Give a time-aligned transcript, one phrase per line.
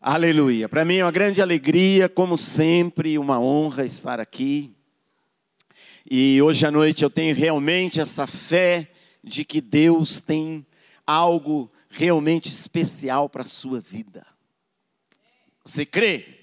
[0.00, 0.68] Aleluia.
[0.68, 4.74] Para mim é uma grande alegria, como sempre, uma honra estar aqui.
[6.08, 8.90] E hoje à noite eu tenho realmente essa fé
[9.24, 10.64] de que Deus tem
[11.06, 14.24] algo realmente especial para a sua vida.
[15.64, 16.35] Você crê?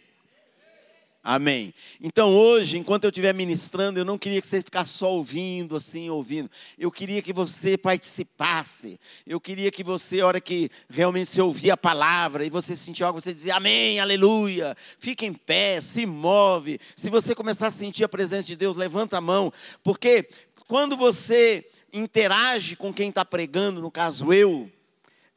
[1.26, 1.74] Amém.
[2.02, 6.10] Então hoje, enquanto eu estiver ministrando, eu não queria que você ficasse só ouvindo, assim,
[6.10, 6.52] ouvindo.
[6.78, 9.00] Eu queria que você participasse.
[9.26, 13.06] Eu queria que você, a hora que realmente você ouvir a palavra e você sentir
[13.06, 14.76] algo, você dizia amém, aleluia.
[15.00, 16.78] Fique em pé, se move.
[16.94, 19.54] Se você começar a sentir a presença de Deus, levanta a mão.
[19.82, 20.28] Porque
[20.68, 24.70] quando você interage com quem está pregando, no caso eu,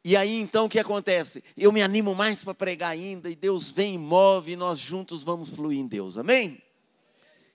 [0.08, 1.42] e aí então o que acontece?
[1.56, 5.24] Eu me animo mais para pregar ainda, e Deus vem e move, e nós juntos
[5.24, 6.62] vamos fluir em Deus, amém?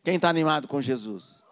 [0.04, 1.46] Quem está animado com Jesus?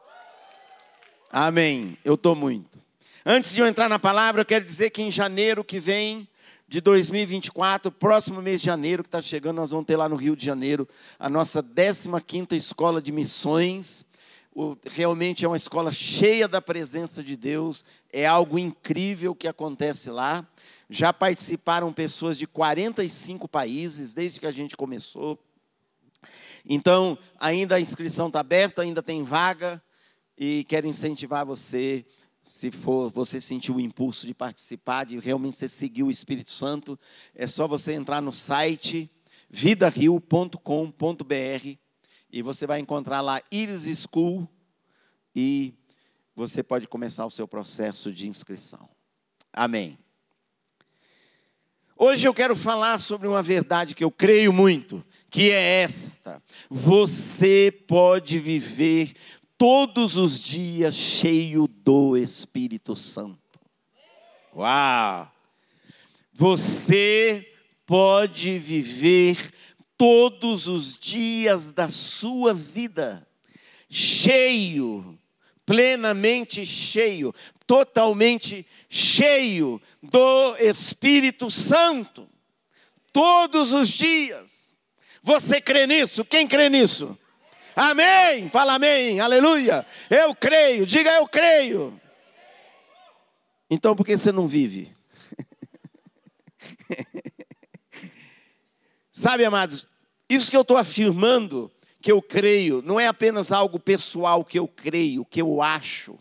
[1.32, 2.78] Amém, eu estou muito.
[3.26, 6.28] Antes de eu entrar na palavra, eu quero dizer que em janeiro que vem,
[6.68, 10.36] de 2024, próximo mês de janeiro, que está chegando, nós vamos ter lá no Rio
[10.36, 10.86] de Janeiro
[11.18, 14.04] a nossa 15 escola de missões.
[14.86, 20.46] Realmente é uma escola cheia da presença de Deus, é algo incrível que acontece lá.
[20.90, 25.40] Já participaram pessoas de 45 países desde que a gente começou.
[26.66, 29.82] Então, ainda a inscrição está aberta, ainda tem vaga
[30.38, 32.06] e quero incentivar você,
[32.42, 37.00] se for você sentir o impulso de participar, de realmente você seguir o Espírito Santo,
[37.36, 39.10] é só você entrar no site
[39.50, 40.60] vidario.com.br
[42.32, 44.48] e você vai encontrar lá Iris School
[45.36, 45.74] e
[46.36, 48.90] você pode começar o seu processo de inscrição.
[49.52, 49.98] Amém.
[52.02, 57.78] Hoje eu quero falar sobre uma verdade que eu creio muito, que é esta: você
[57.90, 59.12] pode viver
[59.58, 63.60] todos os dias cheio do Espírito Santo.
[64.56, 65.30] Uau!
[66.32, 67.52] Você
[67.86, 69.52] pode viver
[69.98, 73.28] todos os dias da sua vida
[73.90, 75.20] cheio,
[75.66, 77.36] plenamente cheio,
[77.70, 82.28] totalmente cheio do Espírito Santo,
[83.14, 84.76] todos os dias.
[85.22, 86.26] Você crê nisso?
[86.26, 87.16] Quem crê nisso?
[87.76, 88.50] Amém!
[88.50, 89.86] Fala amém, aleluia.
[90.10, 92.02] Eu creio, diga eu creio.
[93.70, 94.92] Então por que você não vive?
[99.12, 99.88] Sabe, amados,
[100.28, 104.68] isso que eu estou afirmando, que eu creio, não é apenas algo pessoal que eu
[104.68, 106.18] creio, que eu acho.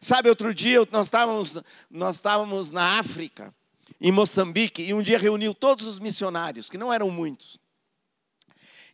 [0.00, 1.58] Sabe, outro dia nós estávamos,
[1.90, 3.54] nós estávamos na África,
[4.00, 7.58] em Moçambique, e um dia reuniu todos os missionários, que não eram muitos.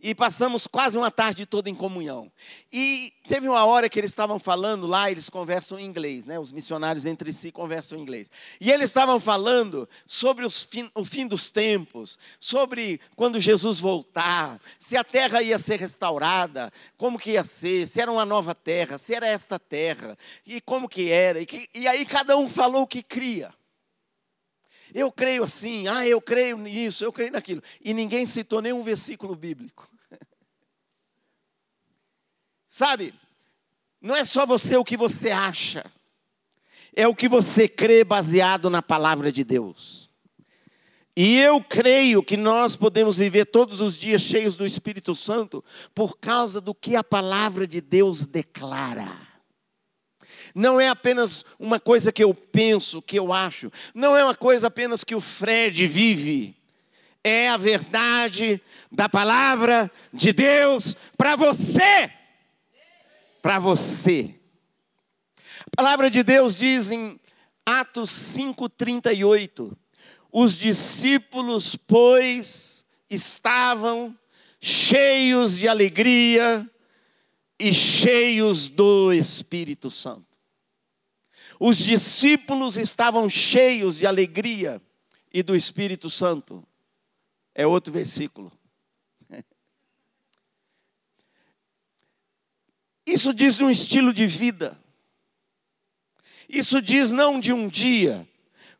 [0.05, 2.31] E passamos quase uma tarde toda em comunhão.
[2.73, 6.41] E teve uma hora que eles estavam falando lá, eles conversam em inglês, né?
[6.41, 8.29] Os missionários entre si conversam em inglês.
[8.61, 14.97] E eles estavam falando sobre fim, o fim dos tempos, sobre quando Jesus voltar, se
[14.97, 19.15] a terra ia ser restaurada, como que ia ser, se era uma nova terra, se
[19.15, 21.41] era esta terra, e como que era.
[21.41, 23.55] E, que, e aí cada um falou o que cria.
[24.93, 27.63] Eu creio assim, ah, eu creio nisso, eu creio naquilo.
[27.81, 29.92] E ninguém citou nenhum versículo bíblico.
[32.75, 33.13] Sabe,
[34.01, 35.85] não é só você o que você acha,
[36.97, 40.09] é o que você crê baseado na palavra de Deus.
[41.15, 45.63] E eu creio que nós podemos viver todos os dias cheios do Espírito Santo
[45.95, 49.07] por causa do que a palavra de Deus declara.
[50.55, 54.69] Não é apenas uma coisa que eu penso, que eu acho, não é uma coisa
[54.69, 56.57] apenas que o Fred vive.
[57.23, 62.22] É a verdade da palavra de Deus para você
[63.43, 64.41] para você.
[65.61, 67.21] A palavra de Deus diz em
[67.67, 69.77] Atos 5:38,
[70.31, 74.17] os discípulos, pois, estavam
[74.61, 76.71] cheios de alegria
[77.59, 80.27] e cheios do Espírito Santo.
[81.61, 84.81] Os discípulos estavam cheios de alegria
[85.33, 86.67] e do Espírito Santo.
[87.55, 88.51] É outro versículo.
[93.07, 94.79] Isso diz de um estilo de vida.
[96.49, 98.27] Isso diz não de um dia.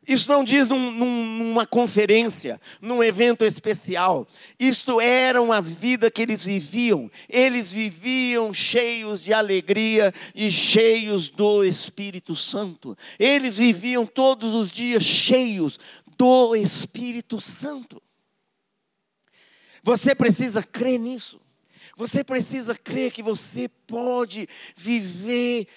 [0.05, 4.27] Isso não diz num, numa conferência, num evento especial.
[4.59, 7.09] Isto era uma vida que eles viviam.
[7.29, 12.97] Eles viviam cheios de alegria e cheios do Espírito Santo.
[13.17, 15.79] Eles viviam todos os dias cheios
[16.17, 18.01] do Espírito Santo.
[19.81, 21.42] Você precisa crer nisso.
[21.95, 25.67] Você precisa crer que você pode viver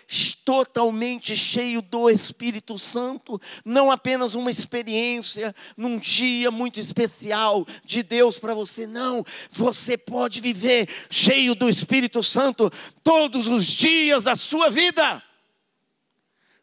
[0.47, 8.39] totalmente cheio do Espírito Santo, não apenas uma experiência num dia muito especial de Deus
[8.39, 9.23] para você, não.
[9.51, 12.73] Você pode viver cheio do Espírito Santo
[13.05, 15.23] todos os dias da sua vida.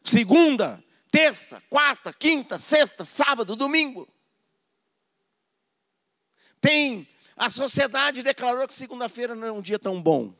[0.02, 4.08] Segunda, terça, quarta, quinta, sexta, sábado, domingo.
[6.60, 10.34] Tem a sociedade declarou que segunda-feira não é um dia tão bom.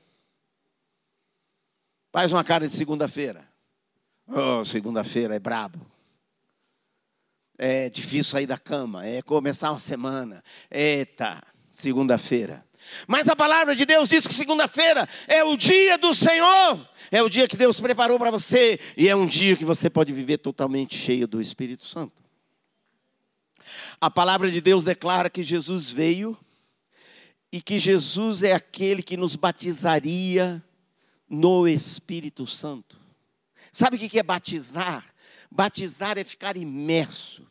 [2.12, 3.48] Faz uma cara de segunda-feira.
[4.26, 5.84] Oh, segunda-feira é brabo.
[7.58, 10.42] É difícil sair da cama, é começar uma semana.
[10.70, 12.64] Eita, segunda-feira.
[13.06, 16.88] Mas a palavra de Deus diz que segunda-feira é o dia do Senhor.
[17.10, 20.12] É o dia que Deus preparou para você e é um dia que você pode
[20.12, 22.22] viver totalmente cheio do Espírito Santo.
[24.00, 26.36] A palavra de Deus declara que Jesus veio
[27.54, 30.60] e que Jesus é aquele que nos batizaria
[31.30, 32.98] no Espírito Santo.
[33.70, 35.04] Sabe o que é batizar?
[35.48, 37.46] Batizar é ficar imerso,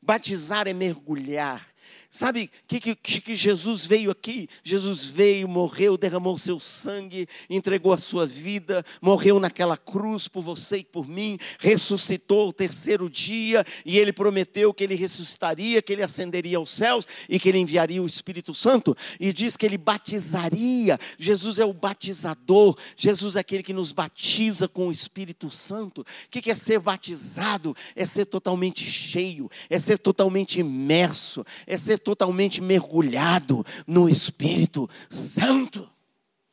[0.00, 1.66] batizar é mergulhar,
[2.12, 4.48] Sabe o que, que, que, Jesus veio aqui?
[4.64, 10.78] Jesus veio, morreu, derramou seu sangue, entregou a sua vida, morreu naquela cruz por você
[10.78, 16.02] e por mim, ressuscitou o terceiro dia e ele prometeu que ele ressuscitaria, que ele
[16.02, 18.96] ascenderia aos céus e que ele enviaria o Espírito Santo.
[19.20, 20.98] E diz que ele batizaria.
[21.16, 26.00] Jesus é o batizador, Jesus é aquele que nos batiza com o Espírito Santo.
[26.00, 27.76] O que é ser batizado?
[27.94, 35.90] É ser totalmente cheio, é ser totalmente imerso, é ser totalmente mergulhado no Espírito Santo.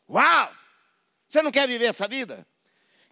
[0.10, 0.52] Uau!
[1.28, 2.46] Você não quer viver essa vida?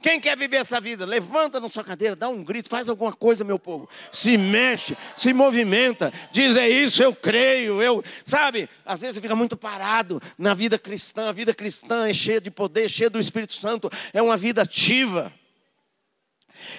[0.01, 1.03] Quem quer viver essa vida?
[1.03, 3.89] Levanta na sua cadeira, dá um grito, faz alguma coisa, meu povo.
[4.11, 8.69] Se mexe, se movimenta, diz é isso, eu creio, eu, sabe?
[8.85, 11.29] Às vezes fica muito parado na vida cristã.
[11.29, 15.33] A vida cristã é cheia de poder, cheia do Espírito Santo, é uma vida ativa.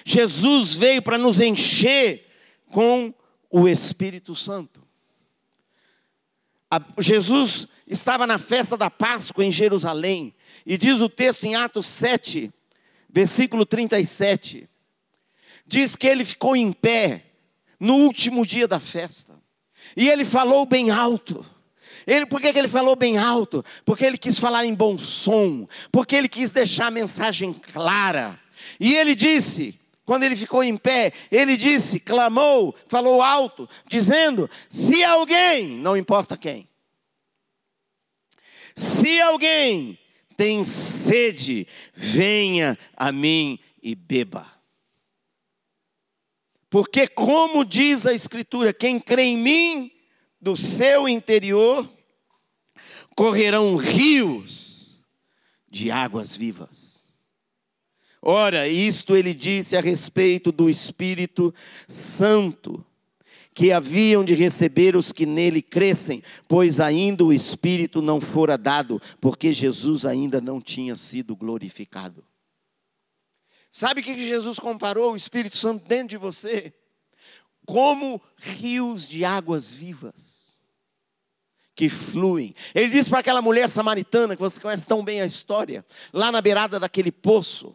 [0.05, 2.25] Jesus veio para nos encher
[2.71, 3.13] com
[3.49, 4.86] o Espírito Santo.
[6.99, 10.33] Jesus estava na festa da Páscoa em Jerusalém,
[10.65, 12.51] e diz o texto em Atos 7,
[13.09, 14.69] versículo 37,
[15.65, 17.23] diz que ele ficou em pé
[17.79, 19.41] no último dia da festa,
[19.95, 21.45] e ele falou bem alto.
[22.05, 23.63] Ele, por que, que ele falou bem alto?
[23.83, 28.39] Porque ele quis falar em bom som, porque ele quis deixar a mensagem clara.
[28.79, 35.03] E ele disse: quando ele ficou em pé, ele disse, clamou, falou alto, dizendo: Se
[35.03, 36.65] alguém, não importa quem,
[38.73, 39.99] se alguém
[40.37, 44.47] tem sede, venha a mim e beba.
[46.69, 49.91] Porque, como diz a Escritura, quem crê em mim,
[50.39, 51.85] do seu interior
[53.13, 55.03] correrão rios
[55.67, 56.96] de águas vivas.
[58.29, 61.55] Ora, isto ele disse a respeito do Espírito
[61.87, 62.85] Santo,
[63.53, 69.01] que haviam de receber os que nele crescem, pois ainda o Espírito não fora dado,
[69.21, 72.21] porque Jesus ainda não tinha sido glorificado.
[73.69, 76.73] Sabe o que Jesus comparou o Espírito Santo dentro de você?
[77.65, 80.59] Como rios de águas vivas
[81.73, 82.53] que fluem.
[82.75, 86.41] Ele disse para aquela mulher samaritana, que você conhece tão bem a história, lá na
[86.41, 87.73] beirada daquele poço,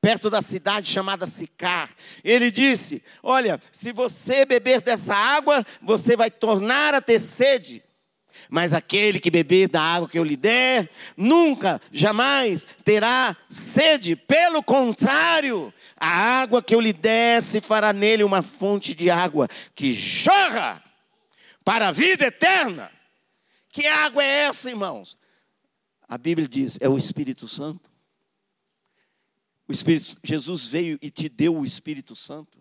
[0.00, 1.90] perto da cidade chamada Sicar.
[2.24, 7.82] Ele disse: Olha, se você beber dessa água, você vai tornar a ter sede.
[8.48, 14.16] Mas aquele que beber da água que eu lhe der, nunca, jamais terá sede.
[14.16, 19.46] Pelo contrário, a água que eu lhe der se fará nele uma fonte de água
[19.74, 20.82] que jorra
[21.64, 22.90] para a vida eterna.
[23.68, 25.16] Que água é essa, irmãos?
[26.08, 27.89] A Bíblia diz: é o Espírito Santo.
[29.70, 32.58] O Espírito, Jesus veio e te deu o Espírito Santo.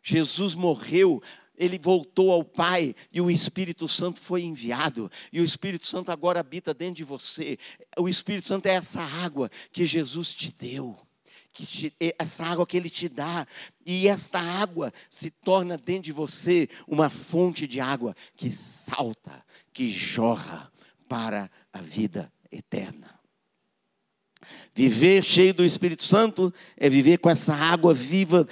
[0.00, 1.20] Jesus morreu,
[1.56, 5.10] ele voltou ao Pai e o Espírito Santo foi enviado.
[5.32, 7.58] E o Espírito Santo agora habita dentro de você.
[7.98, 10.96] O Espírito Santo é essa água que Jesus te deu.
[11.52, 13.44] Que te, essa água que Ele te dá,
[13.84, 19.90] e esta água se torna dentro de você uma fonte de água que salta, que
[19.90, 20.72] jorra
[21.08, 23.19] para a vida eterna.
[24.74, 28.48] Viver cheio do Espírito Santo é viver com essa água viva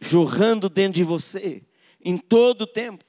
[0.00, 1.62] jorrando dentro de você,
[2.02, 3.04] em todo o tempo,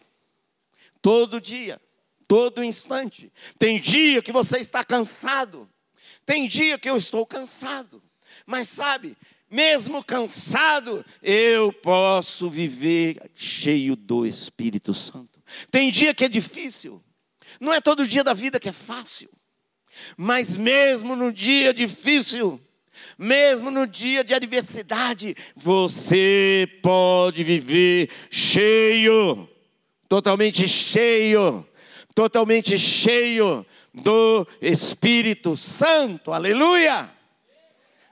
[1.02, 1.82] todo dia,
[2.28, 3.32] todo instante.
[3.58, 5.70] Tem dia que você está cansado,
[6.26, 8.04] tem dia que eu estou cansado,
[8.46, 9.18] mas sabe,
[9.50, 15.42] mesmo cansado, eu posso viver cheio do Espírito Santo.
[15.70, 17.04] Tem dia que é difícil,
[17.60, 19.30] não é todo dia da vida que é fácil.
[20.18, 22.60] Mas mesmo no dia difícil,
[23.18, 29.48] mesmo no dia de adversidade, você pode viver cheio,
[30.10, 31.66] totalmente cheio,
[32.16, 36.32] totalmente cheio do Espírito Santo.
[36.32, 37.10] Aleluia!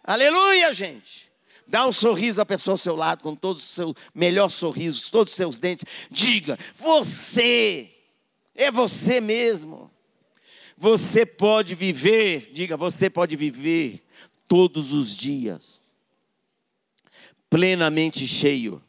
[0.03, 1.29] Aleluia, gente.
[1.67, 5.31] Dá um sorriso à pessoa ao seu lado, com todos os seus melhores sorrisos, todos
[5.31, 5.85] os seus dentes.
[6.09, 7.91] Diga: Você,
[8.55, 9.88] é você mesmo.
[10.81, 14.01] Você pode viver, diga, você pode viver
[14.47, 15.81] todos os dias,
[17.49, 18.81] plenamente cheio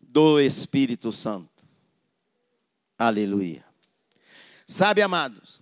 [0.00, 1.50] do Espírito Santo.
[2.98, 3.62] Aleluia.
[4.66, 5.60] Sabe, amados,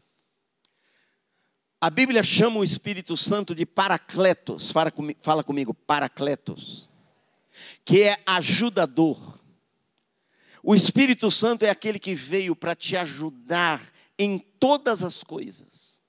[1.81, 6.89] a Bíblia chama o Espírito Santo de Paracletos, fala comigo, fala comigo Paracletos,
[7.85, 9.41] que é ajudador.
[10.63, 16.01] O Espírito Santo é aquele que veio para te ajudar em todas as coisas.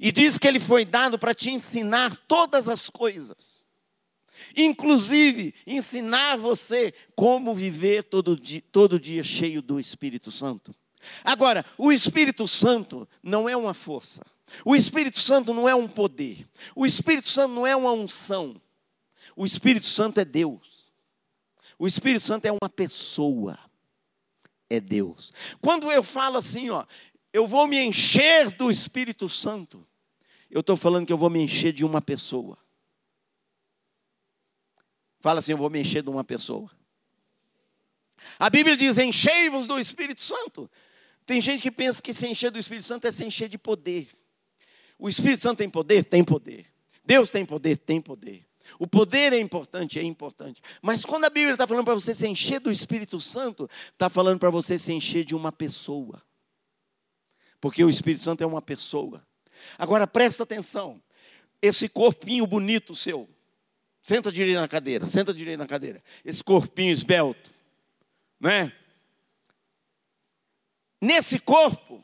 [0.00, 3.66] E diz que ele foi dado para te ensinar todas as coisas.
[4.56, 10.74] Inclusive, ensinar você como viver todo dia, todo dia cheio do Espírito Santo.
[11.24, 14.22] Agora, o Espírito Santo não é uma força.
[14.64, 16.46] O Espírito Santo não é um poder.
[16.74, 18.60] O Espírito Santo não é uma unção.
[19.36, 20.86] O Espírito Santo é Deus.
[21.78, 23.58] O Espírito Santo é uma pessoa.
[24.70, 25.32] É Deus.
[25.60, 26.84] Quando eu falo assim, ó,
[27.32, 29.86] eu vou me encher do Espírito Santo,
[30.50, 32.58] eu estou falando que eu vou me encher de uma pessoa.
[35.20, 36.70] Fala assim, eu vou me encher de uma pessoa.
[38.38, 40.70] A Bíblia diz: enchei-vos do Espírito Santo.
[41.26, 44.08] Tem gente que pensa que se encher do Espírito Santo é se encher de poder.
[44.98, 46.04] O Espírito Santo tem poder?
[46.04, 46.66] Tem poder.
[47.04, 47.76] Deus tem poder?
[47.76, 48.46] Tem poder.
[48.78, 50.60] O poder é importante, é importante.
[50.82, 54.38] Mas quando a Bíblia está falando para você se encher do Espírito Santo, está falando
[54.38, 56.22] para você se encher de uma pessoa.
[57.60, 59.26] Porque o Espírito Santo é uma pessoa.
[59.76, 61.02] Agora presta atenção.
[61.60, 63.28] Esse corpinho bonito seu.
[64.02, 66.02] Senta direito na cadeira, senta direito na cadeira.
[66.24, 67.50] Esse corpinho esbelto,
[68.40, 68.72] né?
[71.00, 72.02] Nesse corpo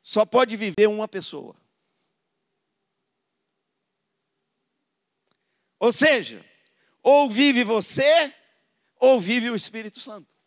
[0.00, 1.54] só pode viver uma pessoa.
[5.78, 6.44] Ou seja,
[7.02, 8.34] ou vive você,
[8.96, 10.37] ou vive o Espírito Santo.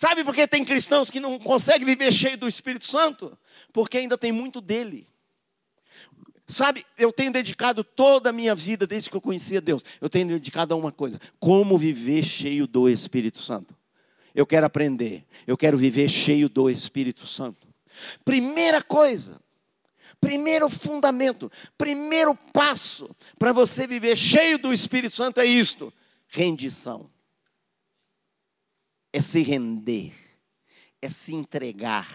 [0.00, 3.38] Sabe por que tem cristãos que não conseguem viver cheio do Espírito Santo?
[3.70, 5.06] Porque ainda tem muito dele.
[6.48, 10.26] Sabe, eu tenho dedicado toda a minha vida, desde que eu conhecia Deus, eu tenho
[10.26, 13.76] dedicado a uma coisa: como viver cheio do Espírito Santo.
[14.34, 17.68] Eu quero aprender, eu quero viver cheio do Espírito Santo.
[18.24, 19.38] Primeira coisa,
[20.18, 25.92] primeiro fundamento, primeiro passo para você viver cheio do Espírito Santo é isto:
[26.26, 27.10] rendição
[29.12, 30.12] é se render,
[31.00, 32.08] é se entregar.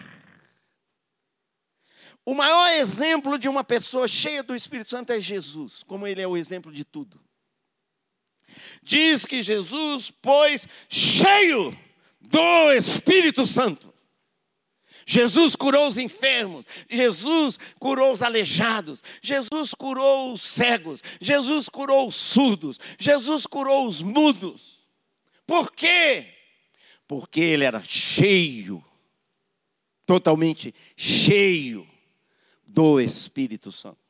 [2.24, 6.26] O maior exemplo de uma pessoa cheia do Espírito Santo é Jesus, como ele é
[6.26, 7.20] o exemplo de tudo.
[8.82, 11.76] Diz que Jesus, pois, cheio
[12.20, 13.94] do Espírito Santo.
[15.08, 22.16] Jesus curou os enfermos, Jesus curou os aleijados, Jesus curou os cegos, Jesus curou os
[22.16, 24.84] surdos, Jesus curou os mudos.
[25.46, 26.35] Por quê?
[27.06, 28.84] Porque ele era cheio,
[30.06, 31.86] totalmente cheio
[32.66, 34.06] do Espírito Santo.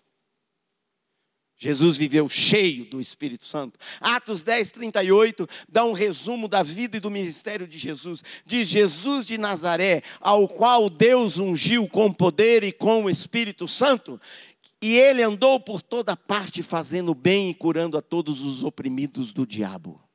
[1.58, 3.78] Jesus viveu cheio do Espírito Santo.
[3.98, 8.22] Atos 10, 38 dá um resumo da vida e do ministério de Jesus.
[8.44, 14.20] Diz Jesus de Nazaré, ao qual Deus ungiu com poder e com o Espírito Santo,
[14.82, 19.46] e ele andou por toda parte fazendo bem e curando a todos os oprimidos do
[19.46, 20.05] diabo.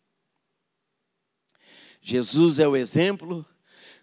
[2.01, 3.45] Jesus é o exemplo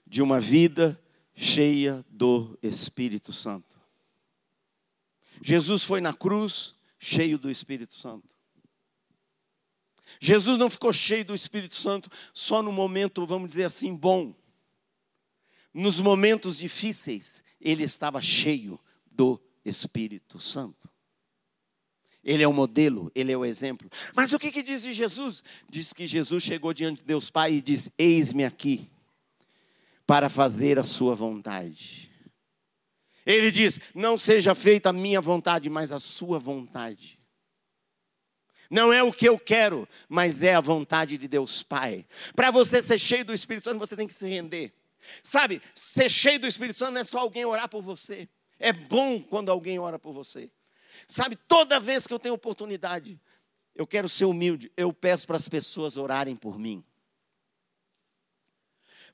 [0.07, 0.99] de uma vida
[1.35, 3.77] cheia do Espírito Santo.
[5.43, 8.35] Jesus foi na cruz cheio do Espírito Santo.
[10.21, 14.35] Jesus não ficou cheio do Espírito Santo só no momento, vamos dizer assim, bom.
[15.73, 18.81] Nos momentos difíceis, ele estava cheio
[19.15, 20.89] do Espírito Santo.
[22.29, 23.91] Ele é o modelo, ele é o exemplo.
[24.15, 25.43] Mas o que, que diz de Jesus?
[25.67, 28.91] Diz que Jesus chegou diante de Deus Pai e diz: Eis-me aqui
[30.07, 32.11] para fazer a sua vontade.
[33.25, 37.19] Ele diz: Não seja feita a minha vontade, mas a sua vontade.
[38.71, 42.05] Não é o que eu quero, mas é a vontade de Deus Pai.
[42.37, 44.75] Para você ser cheio do Espírito Santo, você tem que se render.
[45.23, 48.29] Sabe, ser cheio do Espírito Santo não é só alguém orar por você.
[48.59, 50.51] É bom quando alguém ora por você.
[51.11, 53.19] Sabe, toda vez que eu tenho oportunidade,
[53.75, 56.85] eu quero ser humilde, eu peço para as pessoas orarem por mim.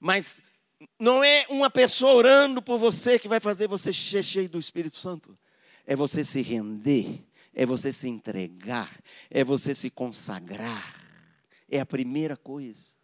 [0.00, 0.42] Mas
[0.98, 4.96] Não é uma pessoa orando por você que vai fazer você ser cheio do Espírito
[4.96, 5.38] Santo.
[5.86, 8.90] É você se render, é você se entregar,
[9.30, 11.00] é você se consagrar.
[11.68, 12.96] É a primeira coisa.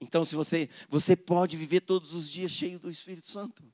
[0.00, 3.64] Então, se você, você pode viver todos os dias cheio do Espírito Santo.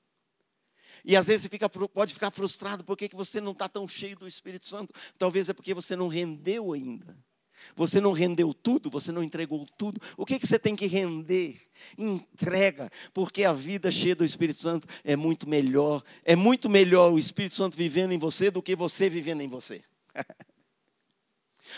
[1.05, 4.17] E às vezes você fica, pode ficar frustrado porque que você não está tão cheio
[4.17, 4.95] do Espírito Santo.
[5.19, 7.17] Talvez é porque você não rendeu ainda.
[7.75, 10.01] Você não rendeu tudo, você não entregou tudo.
[10.17, 11.61] O que, que você tem que render?
[11.97, 16.03] Entrega, porque a vida cheia do Espírito Santo é muito melhor.
[16.25, 19.83] É muito melhor o Espírito Santo vivendo em você do que você vivendo em você.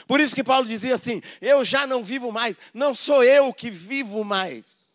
[0.06, 3.70] Por isso que Paulo dizia assim: Eu já não vivo mais, não sou eu que
[3.70, 4.92] vivo mais.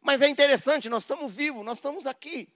[0.00, 2.48] Mas é interessante, nós estamos vivos, nós estamos aqui.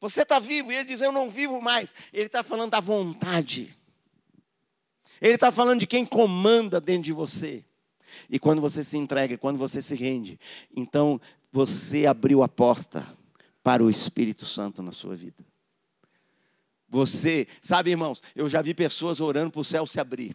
[0.00, 1.94] Você está vivo, e ele diz: Eu não vivo mais.
[2.12, 3.76] Ele está falando da vontade.
[5.20, 7.64] Ele está falando de quem comanda dentro de você.
[8.30, 10.38] E quando você se entrega, quando você se rende,
[10.74, 13.06] então você abriu a porta
[13.62, 15.44] para o Espírito Santo na sua vida.
[16.88, 20.34] Você, sabe, irmãos, eu já vi pessoas orando para o céu se abrir.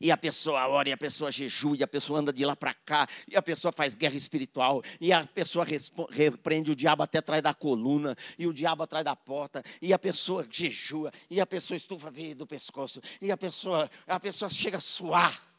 [0.00, 2.74] E a pessoa ora, e a pessoa jejua, e a pessoa anda de lá para
[2.74, 5.66] cá, e a pessoa faz guerra espiritual, e a pessoa
[6.10, 9.98] repreende o diabo até atrás da coluna, e o diabo atrás da porta, e a
[9.98, 14.76] pessoa jejua, e a pessoa estufa veio do pescoço, e a pessoa, a pessoa chega
[14.76, 15.54] a suar.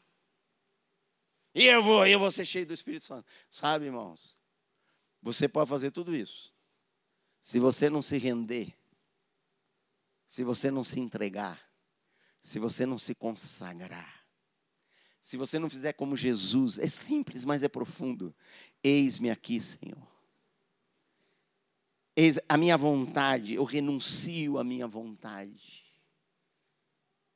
[1.54, 3.26] E eu vou, eu vou ser cheio do Espírito Santo.
[3.48, 4.36] Sabe, irmãos?
[5.22, 6.52] Você pode fazer tudo isso.
[7.40, 8.76] Se você não se render,
[10.26, 11.58] se você não se entregar,
[12.42, 14.25] se você não se consagrar,
[15.26, 18.32] se você não fizer como Jesus, é simples, mas é profundo.
[18.80, 20.06] Eis-me aqui, Senhor.
[22.14, 25.84] Eis a minha vontade, eu renuncio à minha vontade.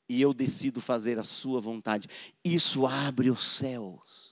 [0.09, 2.09] E eu decido fazer a sua vontade.
[2.45, 4.30] Isso abre os céus.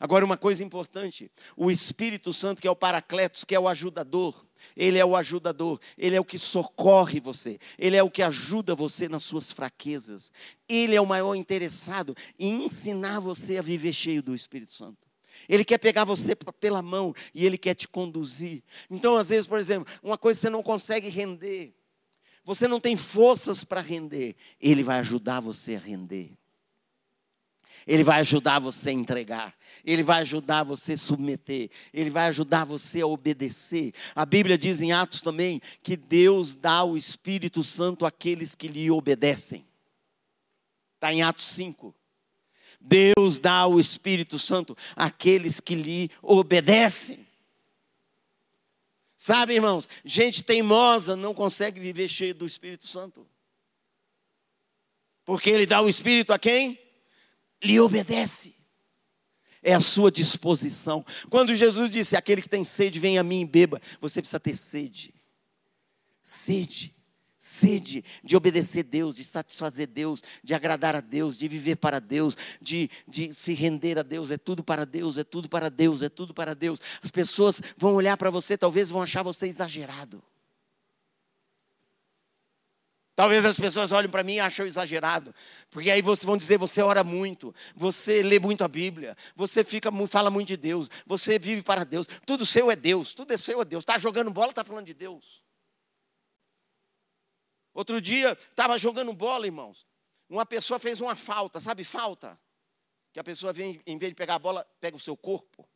[0.00, 4.44] Agora, uma coisa importante: o Espírito Santo, que é o Paracletos, que é o ajudador,
[4.76, 8.74] ele é o ajudador, ele é o que socorre você, ele é o que ajuda
[8.74, 10.32] você nas suas fraquezas.
[10.68, 15.08] Ele é o maior interessado em ensinar você a viver cheio do Espírito Santo.
[15.48, 18.62] Ele quer pegar você pela mão e ele quer te conduzir.
[18.90, 21.74] Então, às vezes, por exemplo, uma coisa você não consegue render,
[22.44, 26.36] você não tem forças para render, ele vai ajudar você a render.
[27.86, 32.64] Ele vai ajudar você a entregar, Ele vai ajudar você a submeter, Ele vai ajudar
[32.64, 33.92] você a obedecer.
[34.14, 38.90] A Bíblia diz em Atos também que Deus dá o Espírito Santo àqueles que lhe
[38.90, 39.66] obedecem.
[40.94, 41.94] Está em Atos 5.
[42.80, 47.26] Deus dá o Espírito Santo àqueles que lhe obedecem.
[49.16, 53.26] Sabe, irmãos, gente teimosa não consegue viver cheio do Espírito Santo.
[55.24, 56.78] Porque ele dá o Espírito a quem?
[57.62, 58.54] Lhe obedece.
[59.62, 61.04] É a sua disposição.
[61.28, 64.56] Quando Jesus disse: Aquele que tem sede, vem a mim e beba, você precisa ter
[64.56, 65.14] sede.
[66.22, 66.94] Sede.
[67.40, 72.36] Sede de obedecer Deus, de satisfazer Deus, de agradar a Deus, de viver para Deus,
[72.60, 74.32] de, de se render a Deus.
[74.32, 76.80] É tudo para Deus, é tudo para Deus, é tudo para Deus.
[77.00, 80.20] As pessoas vão olhar para você, talvez vão achar você exagerado.
[83.18, 85.34] Talvez as pessoas olhem para mim e achem exagerado,
[85.70, 89.90] porque aí vocês vão dizer: você ora muito, você lê muito a Bíblia, você fica,
[90.06, 93.60] fala muito de Deus, você vive para Deus, tudo seu é Deus, tudo é seu
[93.60, 93.82] é Deus.
[93.82, 95.42] Está jogando bola, está falando de Deus.
[97.74, 99.84] Outro dia, estava jogando bola, irmãos.
[100.28, 102.38] Uma pessoa fez uma falta, sabe falta?
[103.12, 105.68] Que a pessoa vem, em vez de pegar a bola, pega o seu corpo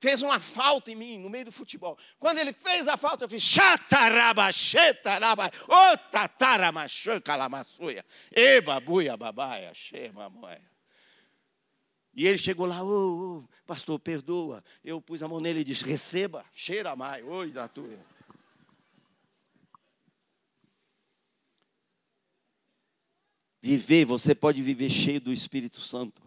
[0.00, 1.98] fez uma falta em mim no meio do futebol.
[2.18, 9.72] Quando ele fez a falta, eu fiz chatarabachetarabai, ô tataramachã calamassuia, e babuia babaia,
[10.14, 10.70] mamoia.
[12.12, 14.64] E ele chegou lá, ô, pastor, perdoa.
[14.82, 17.96] Eu pus a mão nele e disse, receba, cheira mais, oi da tua.
[23.62, 26.20] Viver, você pode viver cheio do Espírito Santo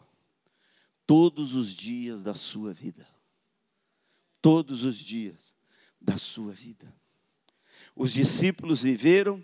[1.05, 3.05] todos os dias da sua vida
[4.43, 5.55] todos os dias
[6.01, 6.93] da sua vida.
[7.95, 9.43] Os discípulos viveram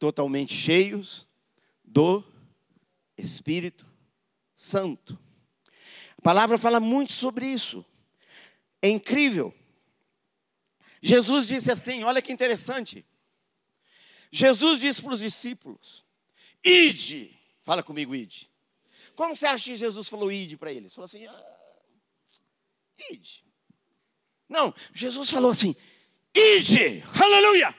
[0.00, 1.28] totalmente cheios
[1.84, 2.24] do
[3.16, 3.86] Espírito
[4.52, 5.16] Santo.
[6.18, 7.86] A palavra fala muito sobre isso.
[8.82, 9.54] É incrível.
[11.00, 13.06] Jesus disse assim: olha que interessante.
[14.32, 16.04] Jesus disse para os discípulos:
[16.64, 18.50] Ide, fala comigo, ide.
[19.14, 20.92] Como você acha que Jesus falou ide para eles?
[20.92, 21.44] Falou assim: ah,
[23.12, 23.45] ide.
[24.48, 25.74] Não, Jesus falou assim:
[26.34, 27.74] ide, aleluia,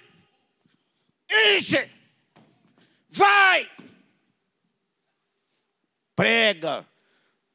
[1.30, 1.92] ide,
[3.10, 3.72] vai,
[6.16, 6.88] prega,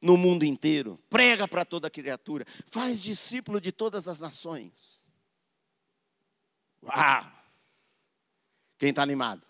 [0.03, 5.01] no mundo inteiro, prega para toda criatura, faz discípulo de todas as nações.
[6.83, 7.31] Uau!
[8.77, 9.41] Quem está animado?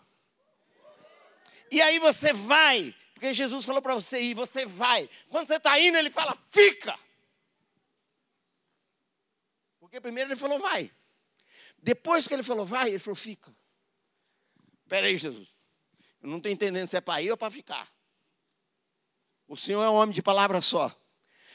[1.71, 5.09] E aí você vai, porque Jesus falou para você ir, você vai.
[5.27, 6.95] Quando você está indo, ele fala, fica.
[9.93, 10.91] Porque primeiro ele falou, vai.
[11.77, 13.55] Depois que ele falou, vai, ele falou, fica.
[14.81, 15.49] Espera aí, Jesus.
[16.19, 17.87] Eu não estou entendendo se é para ir ou para ficar.
[19.47, 20.91] O Senhor é um homem de palavra só.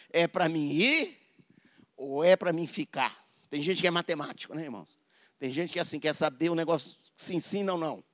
[0.09, 1.18] É para mim ir
[1.96, 3.29] ou é para mim ficar?
[3.51, 4.96] Tem gente que é matemático, né, irmãos?
[5.37, 8.05] Tem gente que assim quer saber o negócio se ensina ou não.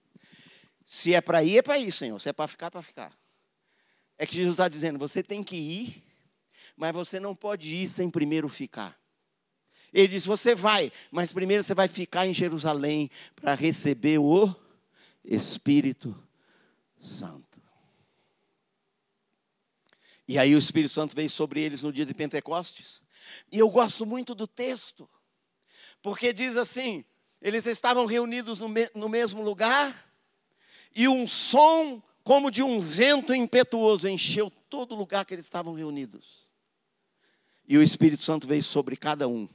[0.87, 2.19] Se é para ir, é para ir, Senhor.
[2.19, 3.13] Se é para ficar, é para ficar.
[4.17, 6.03] É que Jesus está dizendo: você tem que ir,
[6.75, 9.04] mas você não pode ir sem primeiro ficar.
[9.95, 14.53] Ele diz: você vai, mas primeiro você vai ficar em Jerusalém para receber o
[15.25, 16.15] Espírito
[16.99, 17.63] Santo.
[20.27, 23.01] E aí o Espírito Santo veio sobre eles no dia de Pentecostes.
[23.53, 25.09] E eu gosto muito do texto,
[26.03, 27.05] porque diz assim:
[27.41, 30.13] eles estavam reunidos no, me no mesmo lugar,
[30.95, 35.75] e um som como de um vento impetuoso encheu todo o lugar que eles estavam
[35.75, 36.49] reunidos.
[37.69, 39.49] E o Espírito Santo veio sobre cada um,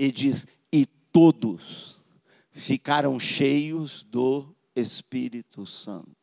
[0.00, 2.02] e diz: e todos
[2.50, 6.16] ficaram cheios do Espírito Santo.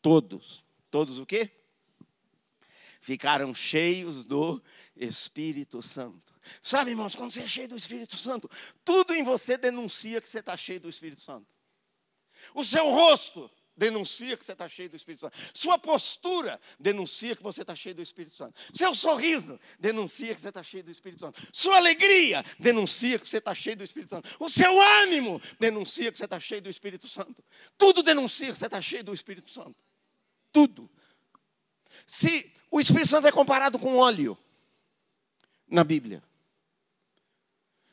[0.00, 0.64] Todos.
[0.92, 1.50] Todos o quê?
[3.00, 4.62] Ficaram cheios do
[4.94, 6.32] Espírito Santo.
[6.60, 8.48] Sabe, irmãos, quando você é cheio do Espírito Santo,
[8.84, 11.48] tudo em você denuncia que você está cheio do Espírito Santo.
[12.54, 15.36] O seu rosto denuncia que você está cheio do Espírito Santo.
[15.54, 18.60] Sua postura denuncia que você está cheio do Espírito Santo.
[18.72, 21.40] Seu sorriso denuncia que você está cheio do Espírito Santo.
[21.52, 24.28] Sua alegria denuncia que você está cheio do Espírito Santo.
[24.38, 27.42] O seu ânimo denuncia que você está cheio do Espírito Santo.
[27.78, 29.76] Tudo denuncia que você está cheio do Espírito Santo.
[30.52, 30.90] Tudo.
[32.06, 34.36] Se o Espírito Santo é comparado com óleo
[35.66, 36.22] na Bíblia,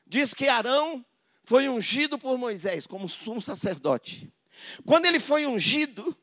[0.05, 1.05] diz que Arão
[1.45, 4.31] foi ungido por Moisés como sumo sacerdote.
[4.85, 6.15] Quando ele foi ungido,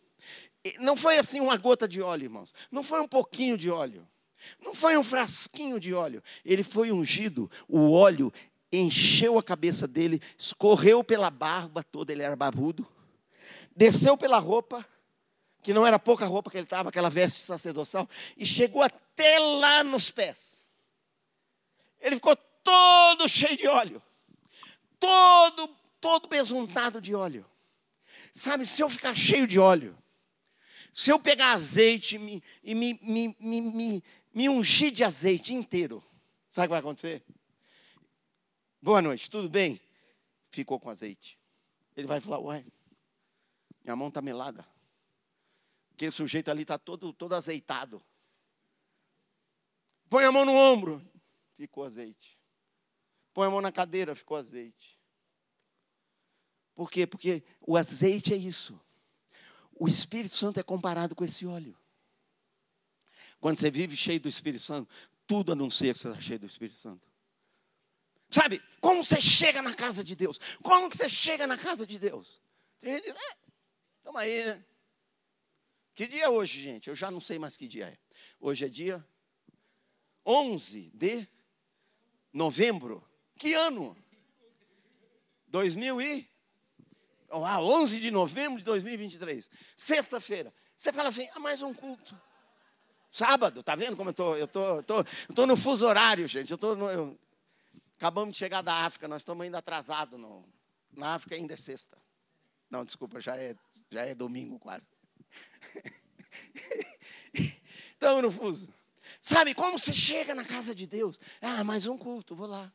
[0.78, 2.52] não foi assim uma gota de óleo, irmãos.
[2.70, 4.06] Não foi um pouquinho de óleo.
[4.60, 6.22] Não foi um frasquinho de óleo.
[6.44, 8.32] Ele foi ungido, o óleo
[8.70, 12.86] encheu a cabeça dele, escorreu pela barba toda, ele era barbudo,
[13.74, 14.86] desceu pela roupa,
[15.62, 19.82] que não era pouca roupa que ele estava, aquela veste sacerdotal, e chegou até lá
[19.82, 20.66] nos pés.
[22.00, 24.02] Ele ficou todo cheio de óleo,
[24.98, 25.68] todo,
[26.00, 27.46] todo besuntado de óleo.
[28.36, 29.96] Sabe, se eu ficar cheio de óleo,
[30.92, 36.04] se eu pegar azeite me, e me, me, me, me, me ungir de azeite inteiro,
[36.46, 37.24] sabe o que vai acontecer?
[38.82, 39.80] Boa noite, tudo bem?
[40.50, 41.38] Ficou com azeite.
[41.96, 42.66] Ele vai falar, uai,
[43.82, 44.68] minha mão está melada.
[45.88, 48.04] Porque o sujeito ali está todo, todo azeitado.
[50.10, 51.02] Põe a mão no ombro,
[51.54, 52.38] ficou azeite.
[53.32, 54.95] Põe a mão na cadeira, ficou azeite.
[56.76, 57.06] Por quê?
[57.06, 58.78] Porque o azeite é isso.
[59.72, 61.76] O Espírito Santo é comparado com esse óleo.
[63.40, 64.88] Quando você vive cheio do Espírito Santo,
[65.26, 67.08] tudo anuncia que você está cheio do Espírito Santo.
[68.28, 70.38] Sabe, como você chega na casa de Deus?
[70.62, 72.42] Como que você chega na casa de Deus?
[72.78, 73.36] Tem gente que diz, é,
[73.98, 74.64] estamos aí, né?
[75.94, 76.88] Que dia é hoje, gente?
[76.88, 77.98] Eu já não sei mais que dia é.
[78.38, 79.06] Hoje é dia
[80.26, 81.26] 11 de
[82.30, 83.02] novembro.
[83.38, 83.96] Que ano?
[85.46, 86.35] 2000 e
[87.44, 90.52] ah, 11 de novembro de 2023, sexta-feira.
[90.76, 92.18] Você fala assim, ah, mais um culto.
[93.08, 94.36] Sábado, tá vendo como eu tô?
[94.36, 96.50] Eu tô, tô, eu tô no fuso horário, gente.
[96.50, 97.18] Eu tô no, eu...
[97.96, 100.20] Acabamos de chegar da África, nós estamos ainda atrasados.
[100.20, 100.44] No...
[100.92, 101.96] Na África ainda é sexta.
[102.68, 103.54] Não, desculpa, já é,
[103.90, 104.86] já é domingo quase.
[107.92, 108.68] estamos no fuso.
[109.20, 111.18] Sabe como você chega na casa de Deus?
[111.40, 112.72] Ah, mais um culto, vou lá.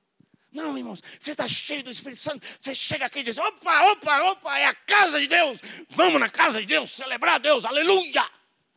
[0.52, 2.46] Não, irmãos, você está cheio do Espírito Santo.
[2.60, 5.60] Você chega aqui e diz: opa, opa, opa, é a casa de Deus.
[5.92, 8.30] Vamos na casa de Deus, celebrar Deus, aleluia.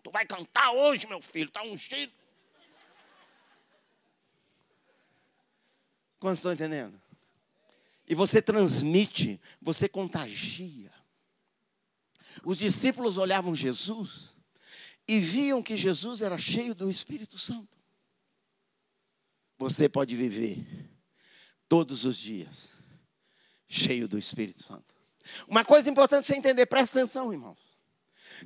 [0.02, 2.12] Tu vai cantar hoje, meu filho, está ungido.
[6.20, 7.00] Quantos estão entendendo?
[8.06, 10.92] E você transmite, você contagia.
[12.44, 14.34] Os discípulos olhavam Jesus
[15.08, 17.78] e viam que Jesus era cheio do Espírito Santo.
[19.58, 20.93] Você pode viver
[21.74, 22.68] todos os dias,
[23.66, 24.94] cheio do Espírito Santo.
[25.48, 27.58] Uma coisa importante você entender, presta atenção, irmãos.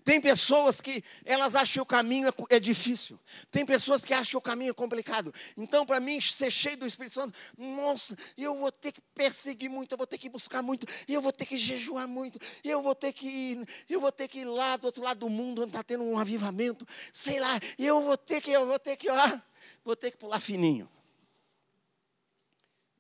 [0.03, 3.21] Tem pessoas que elas acham que o caminho é, é difícil.
[3.51, 5.31] Tem pessoas que acham que o caminho é complicado.
[5.59, 9.93] Então, para mim, ser cheio do Espírito Santo, nossa, eu vou ter que perseguir muito,
[9.93, 13.13] eu vou ter que buscar muito, eu vou ter que jejuar muito, eu vou ter
[13.13, 15.83] que ir, eu vou ter que ir lá do outro lado do mundo onde está
[15.83, 19.39] tendo um avivamento, sei lá, eu vou ter que, eu vou ter que, ó,
[19.85, 20.89] vou ter que pular fininho.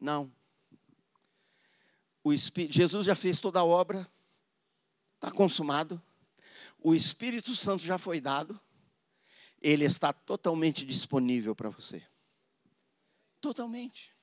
[0.00, 0.32] Não.
[2.22, 4.06] O Jesus já fez toda a obra,
[5.16, 6.02] está consumado
[6.80, 8.58] o Espírito Santo já foi dado,
[9.60, 12.02] ele está totalmente disponível para você.
[13.40, 14.16] Totalmente.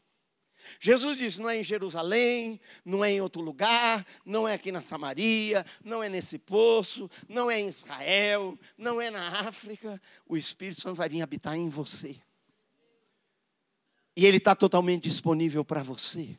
[0.80, 4.82] Jesus disse: não é em Jerusalém, não é em outro lugar, não é aqui na
[4.82, 10.02] Samaria, não é nesse poço, não é em Israel, não é na África.
[10.26, 12.20] O Espírito Santo vai vir habitar em você.
[14.16, 16.38] E ele está totalmente disponível para você.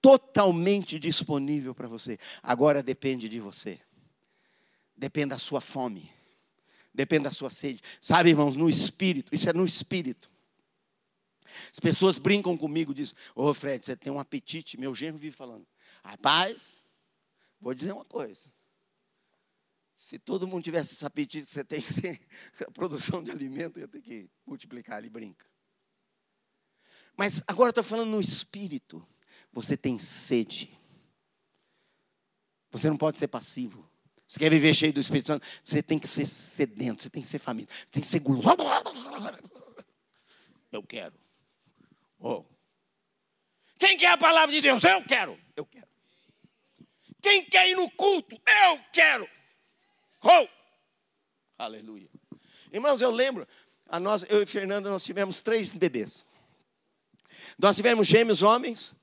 [0.00, 2.18] Totalmente disponível para você.
[2.42, 3.80] Agora depende de você
[4.96, 6.10] depende da sua fome,
[6.92, 7.82] depende da sua sede.
[8.00, 10.30] Sabe, irmãos, no espírito, isso é no espírito.
[11.70, 14.78] As pessoas brincam comigo, dizem: Ô oh, Fred, você tem um apetite.
[14.78, 15.66] Meu genro vive falando:
[16.02, 16.80] Rapaz,
[17.60, 18.52] vou dizer uma coisa.
[19.96, 21.80] Se todo mundo tivesse esse apetite que você tem,
[22.66, 25.46] a produção de alimento ia ter que multiplicar, ele brinca.
[27.16, 29.06] Mas agora estou falando no espírito.
[29.52, 30.76] Você tem sede.
[32.70, 33.88] Você não pode ser passivo.
[34.26, 35.46] Você quer viver cheio do Espírito Santo?
[35.62, 38.48] Você tem que ser sedento, você tem que ser família, você tem que ser guloso.
[40.72, 41.14] Eu quero.
[42.18, 42.44] Oh.
[43.78, 44.82] Quem quer a palavra de Deus?
[44.82, 45.38] Eu quero.
[45.54, 45.86] Eu quero.
[47.22, 48.34] Quem quer ir no culto?
[48.34, 49.28] Eu quero.
[50.22, 50.48] Oh.
[51.56, 52.10] Aleluia.
[52.72, 53.46] Irmãos, eu lembro,
[53.88, 56.24] a nós, eu e Fernanda, nós tivemos três bebês.
[57.58, 58.94] Nós tivemos gêmeos homens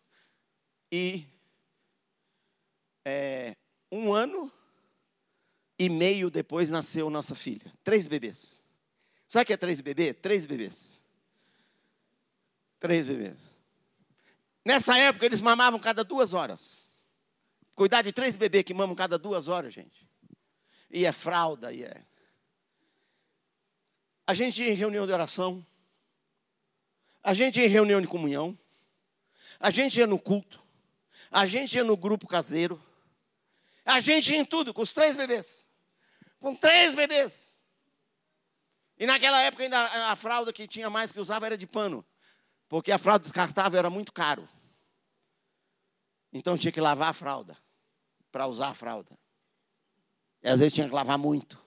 [0.92, 1.26] e
[3.06, 3.56] é,
[3.92, 4.52] um ano
[5.80, 7.74] e meio depois nasceu nossa filha.
[7.84, 8.60] Três bebês.
[9.28, 10.16] Sabe o que é três bebês?
[10.22, 11.02] Três bebês.
[12.80, 13.38] Três bebês.
[14.66, 16.90] Nessa época eles mamavam cada duas horas.
[17.74, 20.08] Cuidar de três bebês que mamam cada duas horas, gente.
[20.90, 22.06] E é fralda, e é.
[24.28, 25.66] A gente em reunião de oração.
[27.24, 28.58] A gente ia em reunião de comunhão.
[29.60, 30.62] A gente ia no culto.
[31.30, 32.82] A gente ia no grupo caseiro.
[33.86, 35.72] A gente ia em tudo, com os três bebês
[36.42, 37.58] com três bebês.
[38.98, 39.80] E naquela época ainda
[40.12, 42.06] a, fralda que tinha mais que usava era de pano,
[42.68, 44.50] porque a fralda descartável era muito caro.
[46.34, 47.58] Então tinha que lavar a fralda
[48.32, 49.18] para usar a fralda.
[50.44, 51.61] E às vezes tinha que lavar muito.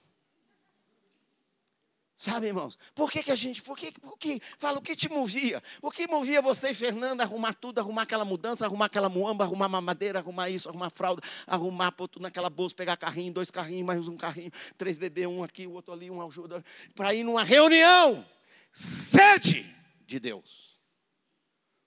[2.17, 2.79] Sabe, irmãos?
[2.95, 5.61] Por que, que a gente, por que, por que, fala, o que te movia?
[5.83, 9.69] O que movia você e Fernanda arrumar tudo, arrumar aquela mudança, arrumar aquela muamba, arrumar
[9.69, 14.07] mamadeira, arrumar isso, arrumar fralda, arrumar, pôr tudo naquela bolsa, pegar carrinho, dois carrinhos, mais
[14.07, 18.25] um carrinho, três bebês, um aqui, o outro ali, um ajuda, para ir numa reunião.
[18.73, 19.67] Sede
[20.07, 20.79] de Deus.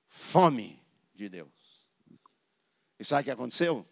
[0.07, 0.81] Fome
[1.15, 1.51] de Deus.
[2.99, 3.87] E sabe o que aconteceu?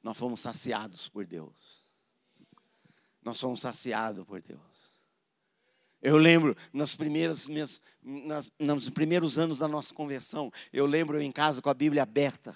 [0.00, 1.84] Nós fomos saciados por Deus.
[3.22, 4.73] Nós fomos saciados por Deus.
[6.04, 11.22] Eu lembro, nas primeiras, minhas, nas, nos primeiros anos da nossa conversão, eu lembro eu
[11.22, 12.54] em casa com a Bíblia aberta.